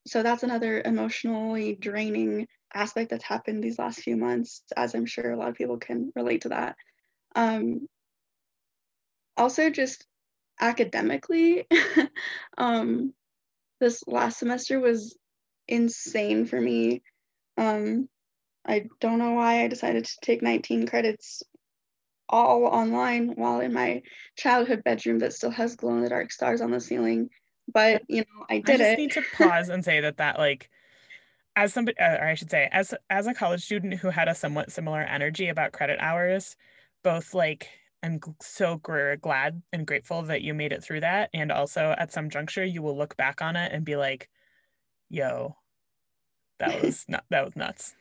so 0.05 0.21
that's 0.21 0.43
another 0.43 0.81
emotionally 0.83 1.75
draining 1.75 2.47
aspect 2.73 3.09
that's 3.09 3.23
happened 3.23 3.63
these 3.63 3.79
last 3.79 4.01
few 4.01 4.17
months, 4.17 4.63
as 4.75 4.95
I'm 4.95 5.05
sure 5.05 5.31
a 5.31 5.37
lot 5.37 5.49
of 5.49 5.55
people 5.55 5.77
can 5.77 6.11
relate 6.15 6.41
to 6.41 6.49
that. 6.49 6.75
Um, 7.35 7.87
also, 9.37 9.69
just 9.69 10.05
academically, 10.59 11.67
um, 12.57 13.13
this 13.79 14.03
last 14.05 14.39
semester 14.39 14.79
was 14.79 15.17
insane 15.67 16.45
for 16.45 16.59
me. 16.59 17.01
Um, 17.57 18.09
I 18.65 18.85
don't 18.99 19.19
know 19.19 19.33
why 19.33 19.63
I 19.63 19.67
decided 19.67 20.05
to 20.05 20.17
take 20.21 20.41
19 20.41 20.87
credits 20.87 21.43
all 22.33 22.65
online 22.65 23.29
while 23.35 23.59
in 23.59 23.71
my 23.71 24.01
childhood 24.35 24.83
bedroom 24.83 25.19
that 25.19 25.33
still 25.33 25.51
has 25.51 25.75
glow 25.75 25.95
in 25.95 26.01
the 26.01 26.09
dark 26.09 26.31
stars 26.31 26.61
on 26.61 26.71
the 26.71 26.79
ceiling. 26.79 27.29
But 27.71 28.01
you 28.09 28.21
know 28.21 28.45
i 28.49 28.59
did 28.59 28.81
it. 28.81 28.83
I 28.83 28.85
just 28.85 28.93
it. 28.93 28.97
need 28.97 29.11
to 29.11 29.23
pause 29.37 29.69
and 29.69 29.85
say 29.85 30.01
that 30.01 30.17
that 30.17 30.37
like 30.37 30.69
as 31.55 31.71
somebody 31.71 31.97
uh, 31.99 32.17
or 32.17 32.27
i 32.27 32.33
should 32.33 32.49
say 32.49 32.67
as 32.71 32.93
as 33.09 33.27
a 33.27 33.33
college 33.33 33.63
student 33.63 33.93
who 33.93 34.09
had 34.09 34.27
a 34.27 34.35
somewhat 34.35 34.71
similar 34.71 35.01
energy 35.01 35.47
about 35.47 35.71
credit 35.71 35.97
hours 36.01 36.57
both 37.03 37.33
like 37.33 37.69
i'm 38.01 38.19
so 38.41 38.77
glad 38.77 39.61
and 39.71 39.87
grateful 39.87 40.23
that 40.23 40.41
you 40.41 40.53
made 40.53 40.73
it 40.73 40.83
through 40.83 41.01
that. 41.01 41.29
And 41.33 41.51
also 41.51 41.95
at 41.97 42.11
some 42.11 42.29
juncture 42.29 42.65
you 42.65 42.81
will 42.81 42.97
look 42.97 43.15
back 43.15 43.41
on 43.41 43.55
it 43.55 43.71
and 43.71 43.85
be 43.85 43.95
like 43.95 44.27
yo 45.09 45.55
that 46.59 46.81
was 46.83 47.05
not 47.07 47.23
that 47.29 47.45
was 47.45 47.55
nuts. 47.55 47.95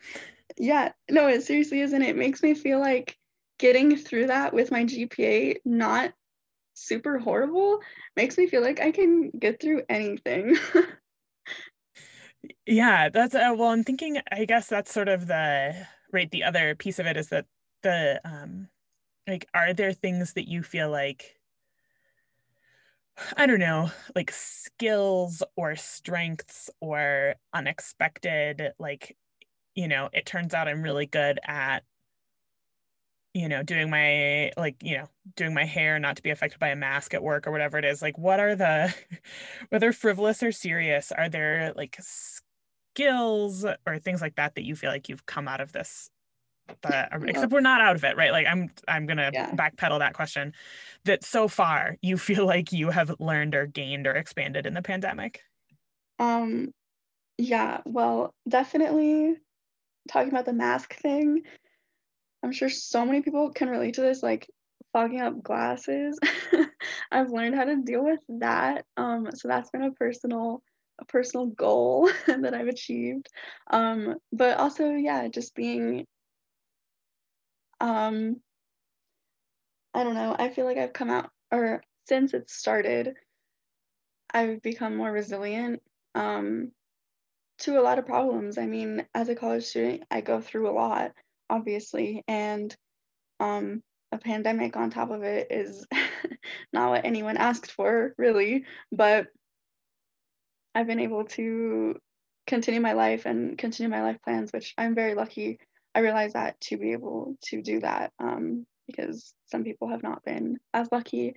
Yeah. 0.57 0.91
No 1.09 1.27
it 1.27 1.43
seriously 1.43 1.79
isn't 1.81 2.01
it 2.01 2.17
makes 2.17 2.43
me 2.43 2.53
feel 2.53 2.79
like 2.79 3.17
getting 3.63 3.95
through 3.95 4.27
that 4.27 4.53
with 4.53 4.71
my 4.71 4.83
gpa 4.83 5.55
not 5.63 6.11
super 6.73 7.17
horrible 7.17 7.79
makes 8.17 8.37
me 8.37 8.45
feel 8.45 8.61
like 8.61 8.81
I 8.81 8.91
can 8.91 9.29
get 9.29 9.61
through 9.61 9.83
anything. 9.87 10.57
yeah, 12.65 13.07
that's 13.07 13.33
uh, 13.33 13.53
well, 13.57 13.69
I'm 13.69 13.85
thinking, 13.85 14.19
I 14.29 14.43
guess 14.43 14.67
that's 14.67 14.91
sort 14.91 15.07
of 15.07 15.27
the 15.27 15.87
right. 16.11 16.29
The 16.29 16.43
other 16.43 16.75
piece 16.75 16.99
of 16.99 17.05
it 17.05 17.15
is 17.15 17.29
that 17.29 17.45
the, 17.83 18.19
um, 18.25 18.67
like, 19.29 19.47
are 19.53 19.73
there 19.73 19.93
things 19.93 20.33
that 20.33 20.49
you 20.49 20.61
feel 20.61 20.89
like, 20.89 21.39
I 23.37 23.45
don't 23.45 23.59
know, 23.59 23.91
like 24.13 24.31
skills 24.31 25.41
or 25.55 25.77
strengths 25.77 26.69
or 26.81 27.35
unexpected, 27.53 28.73
like, 28.77 29.15
you 29.73 29.87
know, 29.87 30.09
it 30.11 30.25
turns 30.25 30.53
out 30.53 30.67
I'm 30.67 30.81
really 30.81 31.05
good 31.05 31.39
at 31.45 31.83
you 33.33 33.49
know, 33.49 33.63
doing 33.63 33.89
my 33.89 34.51
like, 34.57 34.75
you 34.81 34.97
know, 34.97 35.09
doing 35.35 35.53
my 35.53 35.65
hair 35.65 35.97
not 35.99 36.17
to 36.17 36.23
be 36.23 36.29
affected 36.29 36.59
by 36.59 36.69
a 36.69 36.75
mask 36.75 37.13
at 37.13 37.23
work 37.23 37.47
or 37.47 37.51
whatever 37.51 37.77
it 37.77 37.85
is. 37.85 38.01
Like 38.01 38.17
what 38.17 38.39
are 38.39 38.55
the 38.55 38.93
whether 39.69 39.91
frivolous 39.91 40.43
or 40.43 40.51
serious, 40.51 41.11
are 41.11 41.29
there 41.29 41.73
like 41.75 41.97
skills 41.99 43.65
or 43.87 43.99
things 43.99 44.21
like 44.21 44.35
that 44.35 44.55
that 44.55 44.63
you 44.63 44.75
feel 44.75 44.91
like 44.91 45.09
you've 45.09 45.25
come 45.25 45.47
out 45.47 45.61
of 45.61 45.71
this 45.71 46.09
except 47.25 47.51
we're 47.51 47.59
not 47.59 47.81
out 47.81 47.95
of 47.95 48.03
it, 48.03 48.15
right? 48.15 48.31
Like 48.31 48.47
I'm 48.47 48.71
I'm 48.87 49.05
gonna 49.05 49.31
yeah. 49.33 49.51
backpedal 49.51 49.99
that 49.99 50.13
question. 50.13 50.53
That 51.05 51.23
so 51.23 51.47
far 51.47 51.97
you 52.01 52.17
feel 52.17 52.45
like 52.45 52.71
you 52.71 52.89
have 52.89 53.15
learned 53.19 53.55
or 53.55 53.65
gained 53.65 54.07
or 54.07 54.13
expanded 54.13 54.65
in 54.65 54.73
the 54.73 54.81
pandemic. 54.81 55.41
Um 56.19 56.71
yeah, 57.37 57.81
well, 57.85 58.33
definitely 58.47 59.37
talking 60.07 60.29
about 60.29 60.45
the 60.45 60.53
mask 60.53 60.93
thing. 60.95 61.43
I'm 62.43 62.51
sure 62.51 62.69
so 62.69 63.05
many 63.05 63.21
people 63.21 63.51
can 63.51 63.69
relate 63.69 63.95
to 63.95 64.01
this, 64.01 64.21
like 64.21 64.47
fogging 64.91 65.21
up 65.21 65.41
glasses. 65.41 66.19
I've 67.11 67.31
learned 67.31 67.55
how 67.55 67.63
to 67.63 67.77
deal 67.77 68.03
with 68.03 68.19
that. 68.39 68.85
Um, 68.97 69.29
so 69.33 69.47
that's 69.47 69.71
been 69.71 69.83
a 69.83 69.91
personal 69.91 70.61
a 70.99 71.05
personal 71.05 71.47
goal 71.47 72.11
that 72.27 72.53
I've 72.53 72.67
achieved. 72.67 73.27
Um, 73.71 74.15
but 74.31 74.57
also, 74.57 74.91
yeah, 74.91 75.27
just 75.27 75.55
being 75.55 76.05
um 77.81 78.37
I 79.93 80.03
don't 80.03 80.15
know, 80.15 80.35
I 80.37 80.49
feel 80.49 80.65
like 80.65 80.77
I've 80.77 80.93
come 80.93 81.09
out 81.09 81.29
or 81.51 81.83
since 82.07 82.33
it 82.33 82.49
started, 82.49 83.15
I've 84.33 84.61
become 84.61 84.95
more 84.97 85.11
resilient 85.11 85.81
um 86.15 86.71
to 87.59 87.79
a 87.79 87.81
lot 87.81 87.99
of 87.99 88.05
problems. 88.05 88.57
I 88.57 88.65
mean, 88.65 89.05
as 89.13 89.29
a 89.29 89.35
college 89.35 89.63
student, 89.63 90.03
I 90.11 90.21
go 90.21 90.41
through 90.41 90.69
a 90.69 90.73
lot 90.73 91.13
obviously, 91.49 92.23
and 92.27 92.75
um, 93.39 93.81
a 94.11 94.17
pandemic 94.17 94.77
on 94.77 94.89
top 94.89 95.11
of 95.11 95.23
it 95.23 95.47
is 95.51 95.85
not 96.73 96.89
what 96.89 97.05
anyone 97.05 97.37
asked 97.37 97.71
for, 97.71 98.13
really. 98.17 98.65
But 98.91 99.27
I've 100.75 100.87
been 100.87 100.99
able 100.99 101.25
to 101.25 101.95
continue 102.47 102.81
my 102.81 102.93
life 102.93 103.25
and 103.25 103.57
continue 103.57 103.89
my 103.89 104.03
life 104.03 104.17
plans, 104.23 104.51
which 104.51 104.73
I'm 104.77 104.95
very 104.95 105.15
lucky. 105.15 105.59
I 105.95 105.99
realize 105.99 106.33
that 106.33 106.59
to 106.61 106.77
be 106.77 106.93
able 106.93 107.35
to 107.45 107.61
do 107.61 107.79
that 107.81 108.11
um, 108.19 108.65
because 108.87 109.33
some 109.51 109.63
people 109.63 109.89
have 109.89 110.03
not 110.03 110.23
been 110.23 110.57
as 110.73 110.89
lucky 110.91 111.35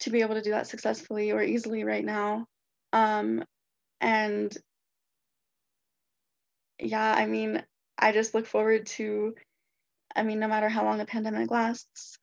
to 0.00 0.10
be 0.10 0.22
able 0.22 0.34
to 0.34 0.42
do 0.42 0.50
that 0.50 0.66
successfully 0.66 1.30
or 1.30 1.42
easily 1.42 1.84
right 1.84 2.04
now. 2.04 2.46
Um, 2.92 3.44
and 4.00 4.54
yeah, 6.78 7.14
I 7.16 7.26
mean, 7.26 7.62
I 7.98 8.12
just 8.12 8.34
look 8.34 8.46
forward 8.46 8.86
to, 8.86 9.34
I 10.14 10.22
mean, 10.22 10.40
no 10.40 10.48
matter 10.48 10.68
how 10.68 10.84
long 10.84 10.98
the 10.98 11.06
pandemic 11.06 11.50
lasts, 11.50 12.18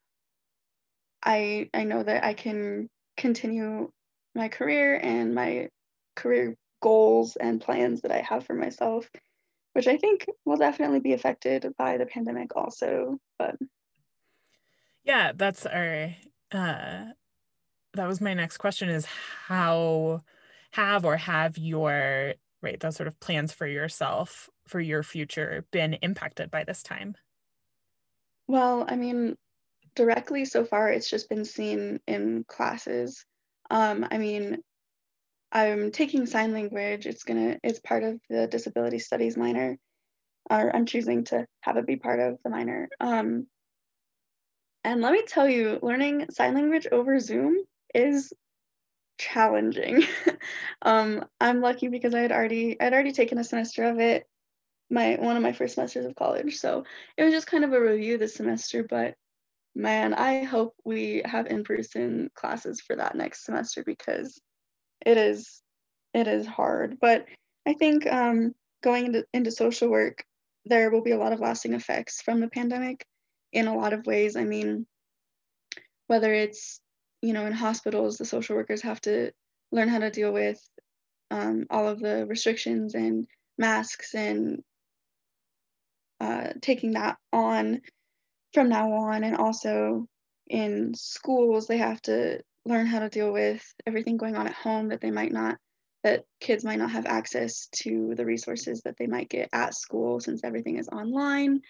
I 1.24 1.70
I 1.74 1.84
know 1.84 2.04
that 2.04 2.24
I 2.24 2.34
can 2.34 2.90
continue 3.18 3.92
my 4.36 4.48
career 4.48 5.00
and 5.02 5.36
my 5.36 5.70
career 6.16 6.56
goals 6.82 7.36
and 7.36 7.62
plans 7.62 8.02
that 8.02 8.12
I 8.12 8.22
have 8.22 8.46
for 8.46 8.56
myself, 8.56 9.10
which 9.74 9.88
I 9.88 9.98
think 9.98 10.26
will 10.46 10.58
definitely 10.58 11.00
be 11.00 11.14
affected 11.14 11.72
by 11.78 11.98
the 11.98 12.06
pandemic 12.06 12.56
also. 12.56 13.18
But 13.38 13.56
yeah, 15.04 15.32
that's 15.36 15.66
our 15.66 16.16
uh 16.52 17.06
that 17.94 18.08
was 18.08 18.22
my 18.22 18.34
next 18.34 18.58
question 18.58 18.90
is 18.90 19.06
how 19.48 20.22
have 20.72 21.06
or 21.06 21.18
have 21.18 21.58
your 21.58 22.36
right 22.62 22.80
those 22.80 22.96
sort 22.96 23.08
of 23.08 23.20
plans 23.20 23.52
for 23.52 23.68
yourself 23.68 24.50
for 24.68 24.80
your 24.80 25.04
future 25.04 25.66
been 25.72 25.96
impacted 25.96 26.52
by 26.52 26.64
this 26.64 26.84
time? 26.84 27.16
Well, 28.48 28.86
I 28.88 28.96
mean, 28.96 29.36
directly 29.96 30.46
so 30.46 30.66
far, 30.66 30.90
it's 30.92 31.10
just 31.10 31.30
been 31.30 31.46
seen 31.46 32.00
in 32.08 32.46
classes. 32.48 33.26
Um, 33.70 34.06
I 34.10 34.18
mean, 34.18 34.58
I'm 35.52 35.92
taking 35.92 36.26
sign 36.26 36.54
language. 36.54 37.06
It's 37.06 37.24
gonna, 37.24 37.58
it's 37.64 37.80
part 37.80 38.04
of 38.04 38.20
the 38.30 38.48
disability 38.48 39.00
studies 39.00 39.38
minor, 39.38 39.78
or 40.50 40.76
I'm 40.76 40.86
choosing 40.86 41.26
to 41.26 41.46
have 41.62 41.78
it 41.78 41.88
be 41.88 41.98
part 41.98 42.20
of 42.20 42.38
the 42.44 42.50
minor. 42.50 42.90
Um, 43.00 43.48
and 44.84 45.02
let 45.02 45.14
me 45.14 45.24
tell 45.28 45.48
you, 45.48 45.80
learning 45.82 46.28
sign 46.32 46.56
language 46.56 46.88
over 46.92 47.20
Zoom 47.20 47.58
is 47.94 48.34
challenging. 49.22 50.04
um, 50.82 51.26
I'm 51.40 51.62
lucky 51.62 51.88
because 51.88 52.16
I 52.16 52.22
had 52.22 52.32
already 52.32 52.80
I'd 52.82 52.94
already 52.94 53.12
taken 53.12 53.38
a 53.38 53.44
semester 53.44 53.84
of 53.84 54.00
it 54.00 54.26
my 54.90 55.16
one 55.20 55.38
of 55.38 55.44
my 55.44 55.54
first 55.54 55.76
semesters 55.76 56.06
of 56.06 56.16
college. 56.16 56.58
So 56.58 56.84
it 57.18 57.24
was 57.24 57.34
just 57.34 57.48
kind 57.48 57.64
of 57.64 57.74
a 57.74 57.82
review 57.82 58.18
this 58.18 58.36
semester, 58.36 58.84
but 58.84 59.16
man, 59.74 60.14
I 60.14 60.44
hope 60.44 60.76
we 60.84 61.22
have 61.24 61.48
in-person 61.48 62.30
classes 62.36 62.82
for 62.82 62.98
that 62.98 63.16
next 63.16 63.46
semester 63.46 63.84
because 63.86 64.40
it 65.06 65.18
is 65.18 65.62
it 66.14 66.28
is 66.28 66.46
hard. 66.46 66.98
But 67.00 67.26
I 67.66 67.74
think 67.74 68.12
um, 68.12 68.54
going 68.84 69.08
into, 69.08 69.26
into 69.34 69.52
social 69.52 69.90
work, 69.90 70.24
there 70.66 70.92
will 70.92 71.04
be 71.04 71.12
a 71.12 71.18
lot 71.18 71.32
of 71.32 71.40
lasting 71.40 71.74
effects 71.74 72.22
from 72.22 72.42
the 72.42 72.50
pandemic 72.50 73.06
in 73.54 73.68
a 73.68 73.78
lot 73.78 73.94
of 73.94 74.06
ways. 74.06 74.36
I 74.36 74.44
mean, 74.44 74.86
whether 76.08 76.34
it's, 76.34 76.82
you 77.22 77.34
know, 77.34 77.46
in 77.46 77.54
hospitals, 77.54 78.18
the 78.18 78.26
social 78.26 78.56
workers 78.56 78.82
have 78.82 79.02
to 79.02 79.32
learn 79.72 79.88
how 79.88 80.00
to 80.00 80.10
deal 80.10 80.32
with 80.32 80.60
um, 81.30 81.66
all 81.70 81.88
of 81.88 82.00
the 82.00 82.26
restrictions 82.26 82.96
and 82.96 83.28
masks 83.58 84.14
and 84.16 84.64
uh, 86.20 86.50
taking 86.62 86.92
that 86.92 87.18
on 87.32 87.82
from 88.54 88.70
now 88.70 88.92
on. 88.92 89.24
And 89.24 89.38
also 89.38 90.08
in 90.48 90.94
schools, 90.94 91.68
they 91.68 91.78
have 91.78 92.02
to 92.04 92.42
learn 92.66 92.86
how 92.86 93.00
to 93.00 93.10
deal 93.10 93.32
with 93.32 93.64
everything 93.88 94.18
going 94.18 94.36
on 94.36 94.48
at 94.48 94.54
home 94.54 94.90
that 94.90 95.02
they 95.02 95.12
might 95.12 95.32
not 95.32 95.58
that 96.04 96.26
kids 96.40 96.64
might 96.64 96.80
not 96.80 96.92
have 96.92 97.06
access 97.06 97.68
to 97.68 98.16
the 98.16 98.26
resources 98.26 98.82
that 98.82 98.98
they 98.98 99.06
might 99.06 99.30
get 99.30 99.50
at 99.54 99.76
school 99.76 100.20
since 100.20 100.44
everything 100.44 100.78
is 100.78 100.90
online 100.90 101.62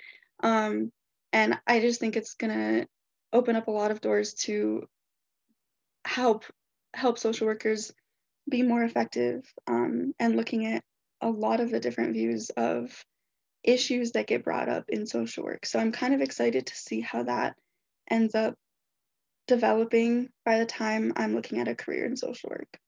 um, 0.44 0.92
and 1.34 1.58
i 1.68 1.80
just 1.80 2.00
think 2.00 2.16
it's 2.16 2.36
going 2.36 2.54
to 2.54 2.88
open 3.34 3.56
up 3.56 3.68
a 3.68 3.72
lot 3.72 3.92
of 3.92 4.02
doors 4.02 4.34
to 4.34 4.88
help 6.06 6.46
help 6.94 7.18
social 7.18 7.48
workers 7.48 7.94
be 8.50 8.64
more 8.64 8.84
effective 8.84 9.44
um, 9.68 10.14
and 10.20 10.36
looking 10.36 10.66
at 10.66 10.84
a 11.22 11.30
lot 11.30 11.60
of 11.60 11.72
the 11.72 11.80
different 11.80 12.14
views 12.14 12.50
of 12.52 13.06
issues 13.64 14.12
that 14.14 14.28
get 14.28 14.44
brought 14.44 14.68
up 14.68 14.86
in 14.90 15.06
social 15.06 15.44
work 15.44 15.66
so 15.66 15.80
i'm 15.80 15.92
kind 15.92 16.14
of 16.14 16.22
excited 16.22 16.66
to 16.66 16.76
see 16.76 17.00
how 17.00 17.24
that 17.24 17.56
ends 18.10 18.34
up 18.36 18.56
developing 19.48 20.30
by 20.46 20.60
the 20.60 20.66
time 20.66 21.12
I'm 21.16 21.36
looking 21.36 21.60
at 21.60 21.68
a 21.68 21.76
career 21.76 22.06
in 22.06 22.16
social 22.16 22.50
work. 22.50 22.80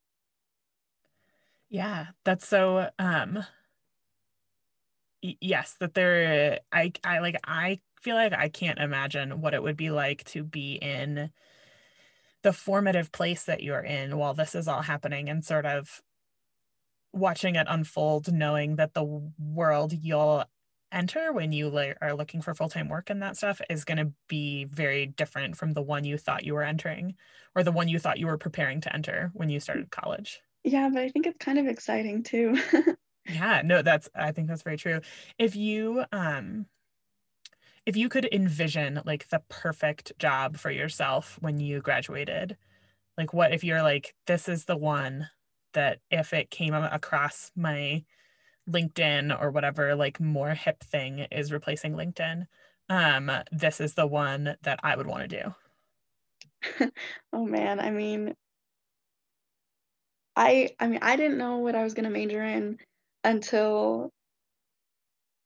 Yeah, 1.70 2.08
that's 2.24 2.48
so 2.48 2.90
um 3.00 3.44
yes, 5.22 5.76
that 5.80 5.94
there 5.94 6.60
I 6.72 6.92
I 7.04 7.20
like 7.20 7.38
I 7.46 7.80
feel 8.02 8.16
like 8.16 8.34
I 8.34 8.50
can't 8.50 8.80
imagine 8.80 9.42
what 9.42 9.54
it 9.54 9.64
would 9.64 9.78
be 9.78 9.90
like 9.90 10.24
to 10.26 10.44
be 10.44 10.76
in 10.76 11.32
the 12.44 12.54
formative 12.54 13.12
place 13.12 13.46
that 13.46 13.64
you're 13.64 13.82
in 13.84 14.18
while 14.18 14.34
this 14.34 14.56
is 14.56 14.68
all 14.68 14.82
happening 14.84 15.30
and 15.30 15.44
sort 15.46 15.66
of 15.66 16.02
watching 17.14 17.56
it 17.56 17.68
unfold 17.70 18.32
knowing 18.34 18.76
that 18.76 18.94
the 18.94 19.04
world 19.38 19.94
you'll 19.94 20.44
enter 20.92 21.32
when 21.32 21.52
you 21.52 21.76
are 22.02 22.14
looking 22.14 22.42
for 22.42 22.54
full-time 22.54 22.88
work 22.88 23.10
and 23.10 23.22
that 23.22 23.36
stuff 23.36 23.62
is 23.70 23.84
going 23.86 23.98
to 23.98 24.14
be 24.28 24.66
very 24.66 25.06
different 25.06 25.58
from 25.58 25.74
the 25.74 25.82
one 25.82 26.04
you 26.04 26.18
thought 26.18 26.44
you 26.46 26.54
were 26.54 26.64
entering 26.64 27.16
or 27.56 27.64
the 27.64 27.72
one 27.72 27.88
you 27.88 27.98
thought 28.00 28.20
you 28.20 28.28
were 28.28 28.38
preparing 28.38 28.82
to 28.82 28.94
enter 28.94 29.32
when 29.34 29.50
you 29.50 29.60
started 29.60 29.90
college. 29.90 30.42
Yeah 30.64 30.90
but 30.90 31.02
i 31.02 31.10
think 31.10 31.28
it's 31.28 31.38
kind 31.44 31.60
of 31.60 31.68
exciting 31.68 32.24
too. 32.24 32.58
Yeah 33.28 33.62
no 33.64 33.82
that's 33.82 34.10
i 34.16 34.32
think 34.32 34.48
that's 34.50 34.64
very 34.64 34.78
true. 34.78 35.00
If 35.38 35.56
you 35.56 36.04
um 36.12 36.66
if 37.86 37.98
you 37.98 38.10
could 38.10 38.28
envision 38.32 39.02
like 39.06 39.30
the 39.30 39.42
perfect 39.50 40.14
job 40.18 40.58
for 40.58 40.72
yourself 40.72 41.38
when 41.42 41.60
you 41.60 41.82
graduated 41.82 42.58
like 43.18 43.34
what 43.34 43.54
if 43.54 43.64
you're 43.64 43.84
like 43.84 44.16
this 44.28 44.48
is 44.48 44.66
the 44.66 44.78
one 44.78 45.30
that 45.74 46.00
if 46.10 46.34
it 46.34 46.50
came 46.50 46.74
across 46.74 47.52
my 47.56 48.04
LinkedIn 48.70 49.40
or 49.40 49.52
whatever 49.52 49.96
like 49.96 50.20
more 50.20 50.52
hip 50.52 50.84
thing 50.84 51.20
is 51.32 51.52
replacing 51.52 51.94
LinkedIn, 51.94 52.48
um, 52.90 53.32
this 53.52 53.82
is 53.82 53.94
the 53.94 54.08
one 54.08 54.56
that 54.62 54.80
I 54.84 54.96
would 54.96 55.08
want 55.08 55.30
to 55.30 55.54
do. 56.80 56.92
oh 57.34 57.46
man, 57.46 57.80
I 57.80 57.92
mean 57.92 58.36
I 60.36 60.70
I 60.80 60.88
mean 60.88 61.00
I 61.02 61.16
didn't 61.16 61.38
know 61.38 61.58
what 61.58 61.76
I 61.76 61.84
was 61.84 61.94
going 61.94 62.06
to 62.06 62.10
major 62.10 62.44
in 62.44 62.78
until 63.24 64.12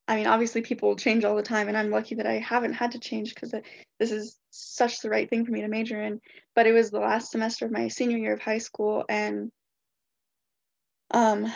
I 0.08 0.15
mean 0.15 0.28
obviously 0.28 0.62
people 0.62 0.96
change 0.96 1.26
all 1.26 1.36
the 1.36 1.43
time 1.43 1.67
and 1.67 1.78
I'm 1.78 1.91
lucky 1.91 2.15
that 2.15 2.28
I 2.28 2.39
haven't 2.39 2.74
had 2.74 2.91
to 2.91 3.00
change 3.00 3.36
cuz 3.36 3.52
this 4.00 4.12
is 4.12 4.38
such 4.52 5.02
the 5.02 5.10
right 5.10 5.30
thing 5.30 5.46
for 5.46 5.52
me 5.52 5.62
to 5.62 5.67
major 5.67 6.02
in, 6.02 6.22
but 6.56 6.67
it 6.67 6.74
was 6.74 6.89
the 6.91 7.00
last 7.00 7.32
semester 7.32 7.65
of 7.65 7.72
my 7.72 7.88
senior 7.88 8.17
year 8.17 8.34
of 8.34 8.41
high 8.41 8.60
school 8.60 9.06
and 9.10 9.52
um 11.12 11.52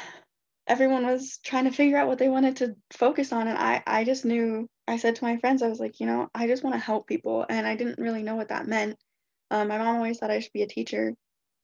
everyone 0.67 1.05
was 1.05 1.39
trying 1.43 1.65
to 1.65 1.71
figure 1.71 1.97
out 1.97 2.07
what 2.07 2.17
they 2.17 2.29
wanted 2.29 2.57
to 2.57 2.75
focus 2.93 3.33
on 3.33 3.47
and 3.47 3.57
I 3.57 3.83
I 3.85 4.03
just 4.03 4.25
knew 4.25 4.67
I 4.87 4.97
said 4.97 5.15
to 5.15 5.23
my 5.23 5.37
friends 5.37 5.61
I 5.61 5.67
was 5.67 5.79
like, 5.79 5.99
you 5.99 6.05
know, 6.05 6.29
I 6.33 6.47
just 6.47 6.63
want 6.63 6.75
to 6.75 6.79
help 6.79 7.07
people 7.07 7.45
and 7.49 7.65
I 7.65 7.75
didn't 7.75 7.99
really 7.99 8.23
know 8.23 8.35
what 8.35 8.49
that 8.49 8.67
meant. 8.67 8.97
Um, 9.49 9.67
my 9.67 9.77
mom 9.77 9.97
always 9.97 10.17
thought 10.19 10.31
I 10.31 10.39
should 10.39 10.53
be 10.53 10.63
a 10.63 10.67
teacher, 10.67 11.13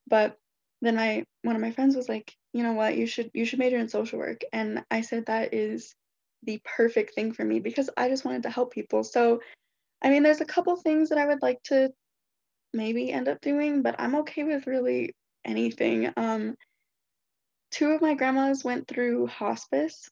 but 0.08 0.38
then 0.82 0.96
my 0.96 1.26
one 1.44 1.56
of 1.56 1.62
my 1.62 1.72
friends 1.72 1.96
was 1.96 2.10
like, 2.10 2.34
you 2.54 2.64
know 2.64 2.74
what, 2.74 2.98
you 2.98 3.08
should 3.08 3.32
you 3.34 3.46
should 3.46 3.60
major 3.60 3.78
in 3.78 3.90
social 3.90 4.20
work 4.20 4.42
and 4.54 4.84
I 4.92 5.02
said 5.02 5.26
that 5.28 5.54
is 5.54 5.96
the 6.48 6.60
perfect 6.64 7.14
thing 7.14 7.32
for 7.32 7.46
me 7.46 7.60
because 7.60 7.92
I 7.96 8.10
just 8.10 8.26
wanted 8.26 8.44
to 8.44 8.50
help 8.50 8.74
people. 8.74 9.04
So 9.04 9.42
I 10.02 10.10
mean, 10.10 10.24
there's 10.24 10.42
a 10.42 10.46
couple 10.46 10.76
things 10.76 11.10
that 11.10 11.18
I 11.18 11.26
would 11.26 11.42
like 11.42 11.62
to 11.64 11.92
maybe 12.74 13.12
end 13.12 13.28
up 13.28 13.42
doing, 13.42 13.82
but 13.82 13.96
I'm 14.00 14.16
okay 14.18 14.44
with 14.44 14.68
really 14.68 15.14
anything. 15.46 16.12
Um, 16.16 16.56
two 17.72 17.92
of 17.92 18.02
my 18.02 18.14
grandmas 18.14 18.64
went 18.64 18.88
through 18.88 19.28
hospice. 19.28 20.10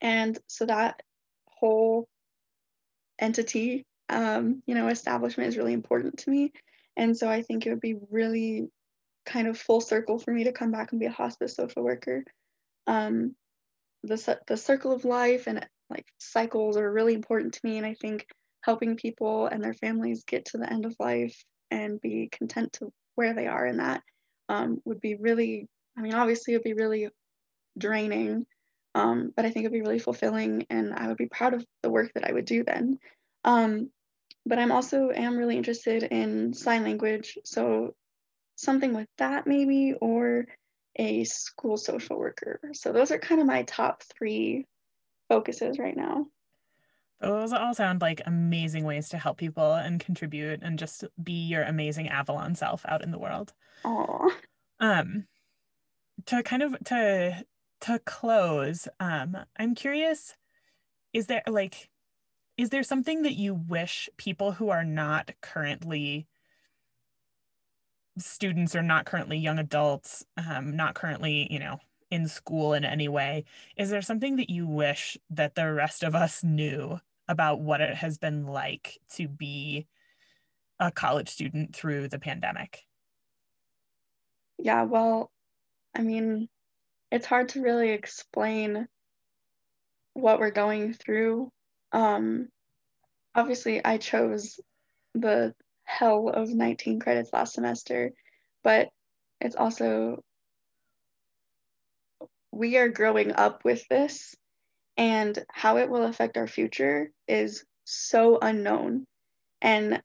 And 0.00 0.38
so 0.46 0.66
that 0.66 1.00
whole 1.48 2.08
entity, 3.18 3.84
um, 4.08 4.62
you 4.66 4.74
know, 4.74 4.88
establishment 4.88 5.48
is 5.48 5.56
really 5.56 5.72
important 5.72 6.18
to 6.18 6.30
me. 6.30 6.52
And 6.96 7.16
so 7.16 7.28
I 7.28 7.42
think 7.42 7.66
it 7.66 7.70
would 7.70 7.80
be 7.80 7.96
really 8.10 8.68
kind 9.26 9.48
of 9.48 9.58
full 9.58 9.80
circle 9.80 10.18
for 10.18 10.32
me 10.32 10.44
to 10.44 10.52
come 10.52 10.70
back 10.70 10.92
and 10.92 11.00
be 11.00 11.06
a 11.06 11.10
hospice 11.10 11.56
social 11.56 11.82
worker. 11.82 12.24
Um, 12.86 13.34
the, 14.06 14.38
the 14.46 14.56
circle 14.56 14.92
of 14.92 15.04
life 15.04 15.46
and 15.46 15.66
like 15.90 16.06
cycles 16.18 16.76
are 16.76 16.92
really 16.92 17.14
important 17.14 17.54
to 17.54 17.60
me. 17.64 17.78
And 17.78 17.86
I 17.86 17.94
think 17.94 18.26
helping 18.62 18.96
people 18.96 19.46
and 19.46 19.62
their 19.62 19.74
families 19.74 20.24
get 20.24 20.46
to 20.46 20.58
the 20.58 20.70
end 20.72 20.86
of 20.86 20.96
life 20.98 21.44
and 21.70 22.00
be 22.00 22.28
content 22.32 22.72
to 22.74 22.92
where 23.14 23.34
they 23.34 23.46
are 23.46 23.66
in 23.66 23.78
that 23.78 24.02
um, 24.48 24.80
would 24.84 25.00
be 25.00 25.16
really 25.16 25.68
I 25.96 26.00
mean, 26.00 26.14
obviously, 26.14 26.54
it 26.54 26.58
would 26.58 26.64
be 26.64 26.74
really 26.74 27.08
draining, 27.78 28.46
um, 28.94 29.32
but 29.34 29.44
I 29.44 29.50
think 29.50 29.64
it'd 29.64 29.72
be 29.72 29.82
really 29.82 29.98
fulfilling, 29.98 30.66
and 30.70 30.92
I 30.92 31.08
would 31.08 31.16
be 31.16 31.26
proud 31.26 31.54
of 31.54 31.64
the 31.82 31.90
work 31.90 32.12
that 32.14 32.28
I 32.28 32.32
would 32.32 32.44
do 32.44 32.64
then. 32.64 32.98
Um, 33.44 33.90
but 34.46 34.58
I'm 34.58 34.72
also 34.72 35.10
am 35.10 35.36
really 35.36 35.56
interested 35.56 36.02
in 36.02 36.52
sign 36.52 36.82
language, 36.82 37.38
so 37.44 37.94
something 38.56 38.94
with 38.94 39.08
that 39.18 39.46
maybe, 39.46 39.94
or 40.00 40.46
a 40.96 41.24
school 41.24 41.76
social 41.76 42.18
worker. 42.18 42.60
So 42.72 42.92
those 42.92 43.10
are 43.10 43.18
kind 43.18 43.40
of 43.40 43.46
my 43.46 43.62
top 43.62 44.02
three 44.02 44.66
focuses 45.28 45.78
right 45.78 45.96
now. 45.96 46.26
Those 47.20 47.52
all 47.52 47.74
sound 47.74 48.00
like 48.00 48.20
amazing 48.26 48.84
ways 48.84 49.08
to 49.08 49.18
help 49.18 49.38
people 49.38 49.74
and 49.74 49.98
contribute 49.98 50.60
and 50.62 50.78
just 50.78 51.04
be 51.22 51.32
your 51.32 51.62
amazing 51.62 52.08
Avalon 52.08 52.54
self 52.54 52.84
out 52.86 53.02
in 53.02 53.12
the 53.12 53.18
world. 53.18 53.52
Aww. 53.84 54.30
Um, 54.80 55.26
to 56.26 56.42
kind 56.42 56.62
of 56.62 56.76
to 56.84 57.44
to 57.82 57.98
close, 58.00 58.88
um, 59.00 59.36
I'm 59.56 59.74
curious, 59.74 60.36
is 61.12 61.26
there 61.26 61.42
like 61.46 61.88
is 62.56 62.70
there 62.70 62.82
something 62.82 63.22
that 63.22 63.34
you 63.34 63.54
wish 63.54 64.08
people 64.16 64.52
who 64.52 64.68
are 64.68 64.84
not 64.84 65.32
currently 65.40 66.26
students 68.18 68.74
are 68.76 68.82
not 68.82 69.06
currently 69.06 69.38
young 69.38 69.58
adults, 69.58 70.24
um, 70.36 70.76
not 70.76 70.94
currently, 70.94 71.48
you 71.50 71.58
know, 71.58 71.78
in 72.10 72.28
school 72.28 72.74
in 72.74 72.84
any 72.84 73.08
way, 73.08 73.44
is 73.76 73.90
there 73.90 74.02
something 74.02 74.36
that 74.36 74.50
you 74.50 74.66
wish 74.66 75.18
that 75.30 75.54
the 75.54 75.72
rest 75.72 76.02
of 76.02 76.14
us 76.14 76.44
knew 76.44 77.00
about 77.28 77.60
what 77.60 77.80
it 77.80 77.96
has 77.96 78.18
been 78.18 78.46
like 78.46 78.98
to 79.10 79.26
be 79.26 79.86
a 80.78 80.90
college 80.90 81.28
student 81.28 81.74
through 81.74 82.08
the 82.08 82.18
pandemic? 82.18 82.84
Yeah, 84.58 84.84
well, 84.84 85.30
I 85.94 86.02
mean, 86.02 86.48
it's 87.10 87.26
hard 87.26 87.50
to 87.50 87.62
really 87.62 87.90
explain 87.90 88.86
what 90.12 90.38
we're 90.38 90.50
going 90.50 90.94
through. 90.94 91.50
Um, 91.92 92.48
obviously, 93.34 93.84
I 93.84 93.98
chose 93.98 94.60
the 95.14 95.54
hell 95.84 96.28
of 96.28 96.48
19 96.48 97.00
credits 97.00 97.32
last 97.32 97.54
semester, 97.54 98.12
but 98.62 98.90
it's 99.40 99.56
also 99.56 100.22
we 102.50 102.76
are 102.76 102.88
growing 102.88 103.32
up 103.32 103.64
with 103.64 103.86
this, 103.88 104.34
and 104.96 105.38
how 105.50 105.78
it 105.78 105.90
will 105.90 106.04
affect 106.04 106.36
our 106.36 106.46
future 106.46 107.10
is 107.26 107.64
so 107.84 108.38
unknown. 108.40 109.06
And 109.60 110.02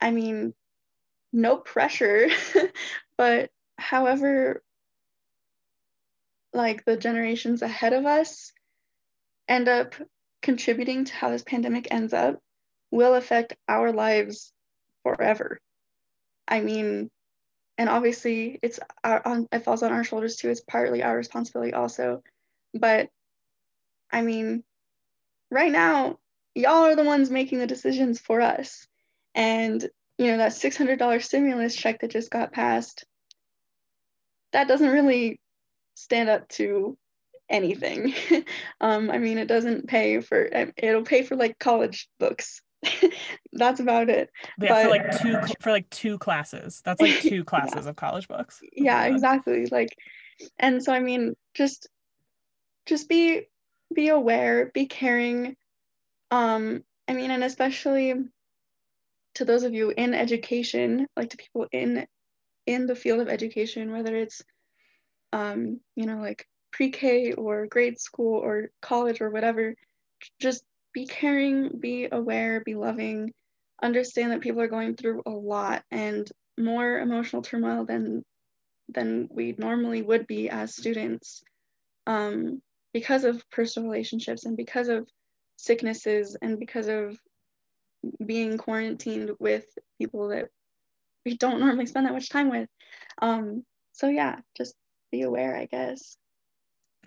I 0.00 0.10
mean, 0.10 0.54
no 1.32 1.56
pressure, 1.56 2.28
but 3.16 3.50
however 3.78 4.62
like 6.52 6.84
the 6.84 6.96
generations 6.96 7.62
ahead 7.62 7.92
of 7.92 8.04
us 8.06 8.52
end 9.48 9.68
up 9.68 9.94
contributing 10.42 11.04
to 11.04 11.14
how 11.14 11.30
this 11.30 11.42
pandemic 11.42 11.88
ends 11.90 12.12
up 12.12 12.40
will 12.90 13.14
affect 13.14 13.54
our 13.68 13.92
lives 13.92 14.52
forever. 15.02 15.60
I 16.46 16.60
mean, 16.60 17.10
and 17.78 17.88
obviously 17.88 18.58
it's 18.62 18.80
our, 19.04 19.26
on, 19.26 19.48
it 19.52 19.64
falls 19.64 19.82
on 19.82 19.92
our 19.92 20.04
shoulders 20.04 20.36
too. 20.36 20.50
It's 20.50 20.60
partly 20.60 21.02
our 21.02 21.16
responsibility 21.16 21.72
also, 21.72 22.22
but 22.74 23.08
I 24.10 24.22
mean, 24.22 24.64
right 25.50 25.72
now 25.72 26.18
y'all 26.54 26.84
are 26.84 26.96
the 26.96 27.04
ones 27.04 27.30
making 27.30 27.58
the 27.58 27.66
decisions 27.66 28.20
for 28.20 28.40
us, 28.40 28.86
and 29.34 29.88
you 30.18 30.26
know 30.26 30.38
that 30.38 30.52
six 30.52 30.76
hundred 30.76 30.98
dollar 30.98 31.20
stimulus 31.20 31.74
check 31.74 32.00
that 32.00 32.10
just 32.10 32.30
got 32.30 32.52
passed. 32.52 33.04
That 34.52 34.68
doesn't 34.68 34.90
really 34.90 35.40
stand 35.94 36.28
up 36.28 36.48
to 36.50 36.98
anything. 37.48 38.14
um, 38.80 39.10
I 39.10 39.18
mean, 39.18 39.38
it 39.38 39.48
doesn't 39.48 39.88
pay 39.88 40.20
for 40.20 40.48
it'll 40.76 41.02
pay 41.02 41.22
for 41.22 41.36
like 41.36 41.58
college 41.58 42.08
books. 42.18 42.62
That's 43.52 43.80
about 43.80 44.08
it. 44.08 44.30
Yeah, 44.60 44.68
but, 44.68 44.82
for 44.82 44.90
like 44.90 45.20
two 45.20 45.54
for 45.60 45.70
like 45.70 45.90
two 45.90 46.18
classes. 46.18 46.82
That's 46.84 47.00
like 47.00 47.20
two 47.20 47.44
classes 47.44 47.84
yeah. 47.84 47.90
of 47.90 47.96
college 47.96 48.28
books. 48.28 48.60
Yeah, 48.72 49.04
exactly. 49.04 49.66
Like, 49.66 49.96
and 50.58 50.82
so 50.82 50.92
I 50.92 51.00
mean, 51.00 51.34
just 51.54 51.88
just 52.86 53.08
be 53.08 53.42
be 53.94 54.08
aware, 54.08 54.70
be 54.72 54.86
caring. 54.86 55.56
Um, 56.30 56.84
I 57.08 57.14
mean, 57.14 57.30
and 57.30 57.44
especially 57.44 58.14
to 59.34 59.44
those 59.44 59.64
of 59.64 59.74
you 59.74 59.90
in 59.90 60.14
education, 60.14 61.06
like 61.16 61.30
to 61.30 61.36
people 61.36 61.66
in 61.72 62.06
in 62.66 62.86
the 62.86 62.94
field 62.94 63.20
of 63.20 63.28
education, 63.28 63.92
whether 63.92 64.14
it's 64.16 64.42
um, 65.32 65.80
you 65.96 66.06
know, 66.06 66.18
like 66.18 66.46
pre-K 66.72 67.32
or 67.32 67.66
grade 67.66 68.00
school 68.00 68.38
or 68.38 68.70
college 68.80 69.20
or 69.20 69.30
whatever, 69.30 69.74
just 70.40 70.64
be 70.92 71.06
caring, 71.06 71.78
be 71.78 72.08
aware, 72.10 72.62
be 72.64 72.74
loving, 72.74 73.32
understand 73.82 74.32
that 74.32 74.40
people 74.40 74.60
are 74.60 74.68
going 74.68 74.96
through 74.96 75.22
a 75.26 75.30
lot 75.30 75.82
and 75.90 76.30
more 76.58 76.98
emotional 76.98 77.42
turmoil 77.42 77.84
than 77.84 78.24
than 78.88 79.28
we 79.30 79.54
normally 79.56 80.02
would 80.02 80.26
be 80.26 80.50
as 80.50 80.74
students 80.74 81.42
um, 82.06 82.60
because 82.92 83.24
of 83.24 83.48
personal 83.50 83.88
relationships 83.88 84.44
and 84.44 84.56
because 84.56 84.88
of 84.88 85.08
sicknesses 85.56 86.36
and 86.42 86.58
because 86.58 86.88
of 86.88 87.16
being 88.24 88.58
quarantined 88.58 89.30
with 89.38 89.64
people 89.98 90.28
that 90.28 90.48
we 91.24 91.36
don't 91.36 91.60
normally 91.60 91.86
spend 91.86 92.06
that 92.06 92.12
much 92.12 92.30
time 92.30 92.50
with. 92.50 92.68
Um, 93.22 93.64
so 93.92 94.08
yeah, 94.08 94.40
just 94.56 94.74
be 95.12 95.22
aware, 95.22 95.56
I 95.56 95.66
guess. 95.66 96.16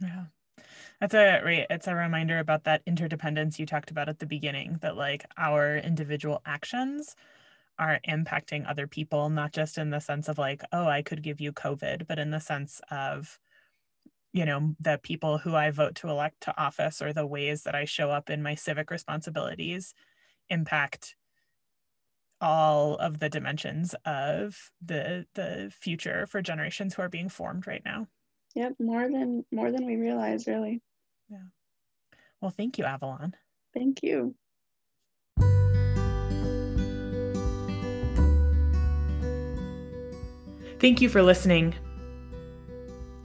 Yeah. 0.02 0.26
That's 1.04 1.16
a 1.16 1.42
right. 1.44 1.68
it's 1.70 1.88
a 1.88 1.96
reminder 1.96 2.40
about 2.40 2.64
that 2.64 2.82
interdependence 2.86 3.60
you 3.60 3.66
talked 3.66 3.92
about 3.92 4.08
at 4.08 4.20
the 4.20 4.26
beginning 4.26 4.78
that 4.82 4.96
like 4.96 5.26
our 5.38 5.76
individual 5.76 6.42
actions 6.46 7.18
are 7.78 8.00
impacting 8.08 8.66
other 8.66 8.88
people 8.88 9.30
not 9.30 9.52
just 9.52 9.78
in 9.78 9.90
the 9.90 10.00
sense 10.00 10.30
of 10.30 10.38
like 10.38 10.64
oh 10.72 10.86
I 10.88 11.02
could 11.02 11.22
give 11.22 11.42
you 11.42 11.52
covid 11.52 12.08
but 12.08 12.20
in 12.20 12.32
the 12.32 12.40
sense 12.40 12.80
of 12.90 13.38
you 14.32 14.46
know 14.46 14.78
the 14.80 14.98
people 15.04 15.40
who 15.40 15.56
I 15.56 15.72
vote 15.72 15.96
to 15.96 16.10
elect 16.10 16.40
to 16.44 16.58
office 16.58 17.02
or 17.02 17.12
the 17.12 17.28
ways 17.28 17.64
that 17.64 17.76
I 17.76 17.84
show 17.84 18.10
up 18.10 18.30
in 18.30 18.42
my 18.42 18.56
civic 18.56 18.90
responsibilities 18.90 19.94
impact 20.48 21.18
all 22.40 22.96
of 22.96 23.20
the 23.20 23.28
dimensions 23.28 23.94
of 24.06 24.72
the 24.82 25.26
the 25.34 25.70
future 25.78 26.28
for 26.28 26.42
generations 26.42 26.94
who 26.94 27.02
are 27.02 27.10
being 27.10 27.28
formed 27.28 27.68
right 27.68 27.84
now. 27.84 28.08
Yep, 28.56 28.76
more 28.80 29.10
than 29.10 29.44
more 29.52 29.70
than 29.70 29.86
we 29.86 29.98
realize, 29.98 30.48
really. 30.48 30.82
Yeah. 31.34 31.40
Well, 32.42 32.52
thank 32.52 32.78
you, 32.78 32.84
Avalon. 32.84 33.36
Thank 33.74 34.04
you. 34.04 34.36
Thank 40.80 41.02
you 41.02 41.10
for 41.10 41.24
listening. 41.24 41.74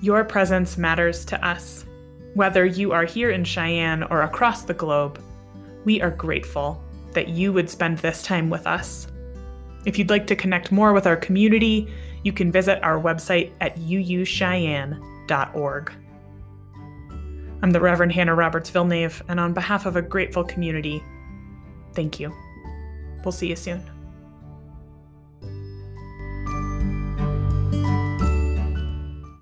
Your 0.00 0.24
presence 0.24 0.78
matters 0.78 1.26
to 1.26 1.46
us. 1.46 1.84
Whether 2.32 2.64
you 2.64 2.92
are 2.92 3.04
here 3.04 3.30
in 3.30 3.44
Cheyenne 3.44 4.04
or 4.04 4.22
across 4.22 4.62
the 4.62 4.72
globe, 4.72 5.20
we 5.84 6.00
are 6.00 6.10
grateful 6.10 6.82
that 7.12 7.28
you 7.28 7.52
would 7.52 7.68
spend 7.68 7.98
this 7.98 8.22
time 8.22 8.48
with 8.48 8.66
us. 8.66 9.08
If 9.84 9.98
you'd 9.98 10.08
like 10.08 10.26
to 10.28 10.36
connect 10.36 10.72
more 10.72 10.94
with 10.94 11.06
our 11.06 11.16
community, 11.16 11.92
you 12.22 12.32
can 12.32 12.50
visit 12.50 12.82
our 12.82 12.98
website 12.98 13.52
at 13.60 13.76
uucheyenne.com 13.76 15.08
org. 15.54 15.92
I'm 17.60 17.72
the 17.72 17.80
Reverend 17.80 18.12
Hannah 18.12 18.34
Roberts 18.34 18.70
Villeneuve, 18.70 19.22
and 19.28 19.40
on 19.40 19.52
behalf 19.52 19.84
of 19.84 19.96
a 19.96 20.02
grateful 20.02 20.44
community, 20.44 21.02
thank 21.92 22.20
you. 22.20 22.32
We'll 23.24 23.32
see 23.32 23.48
you 23.48 23.56
soon. 23.56 23.97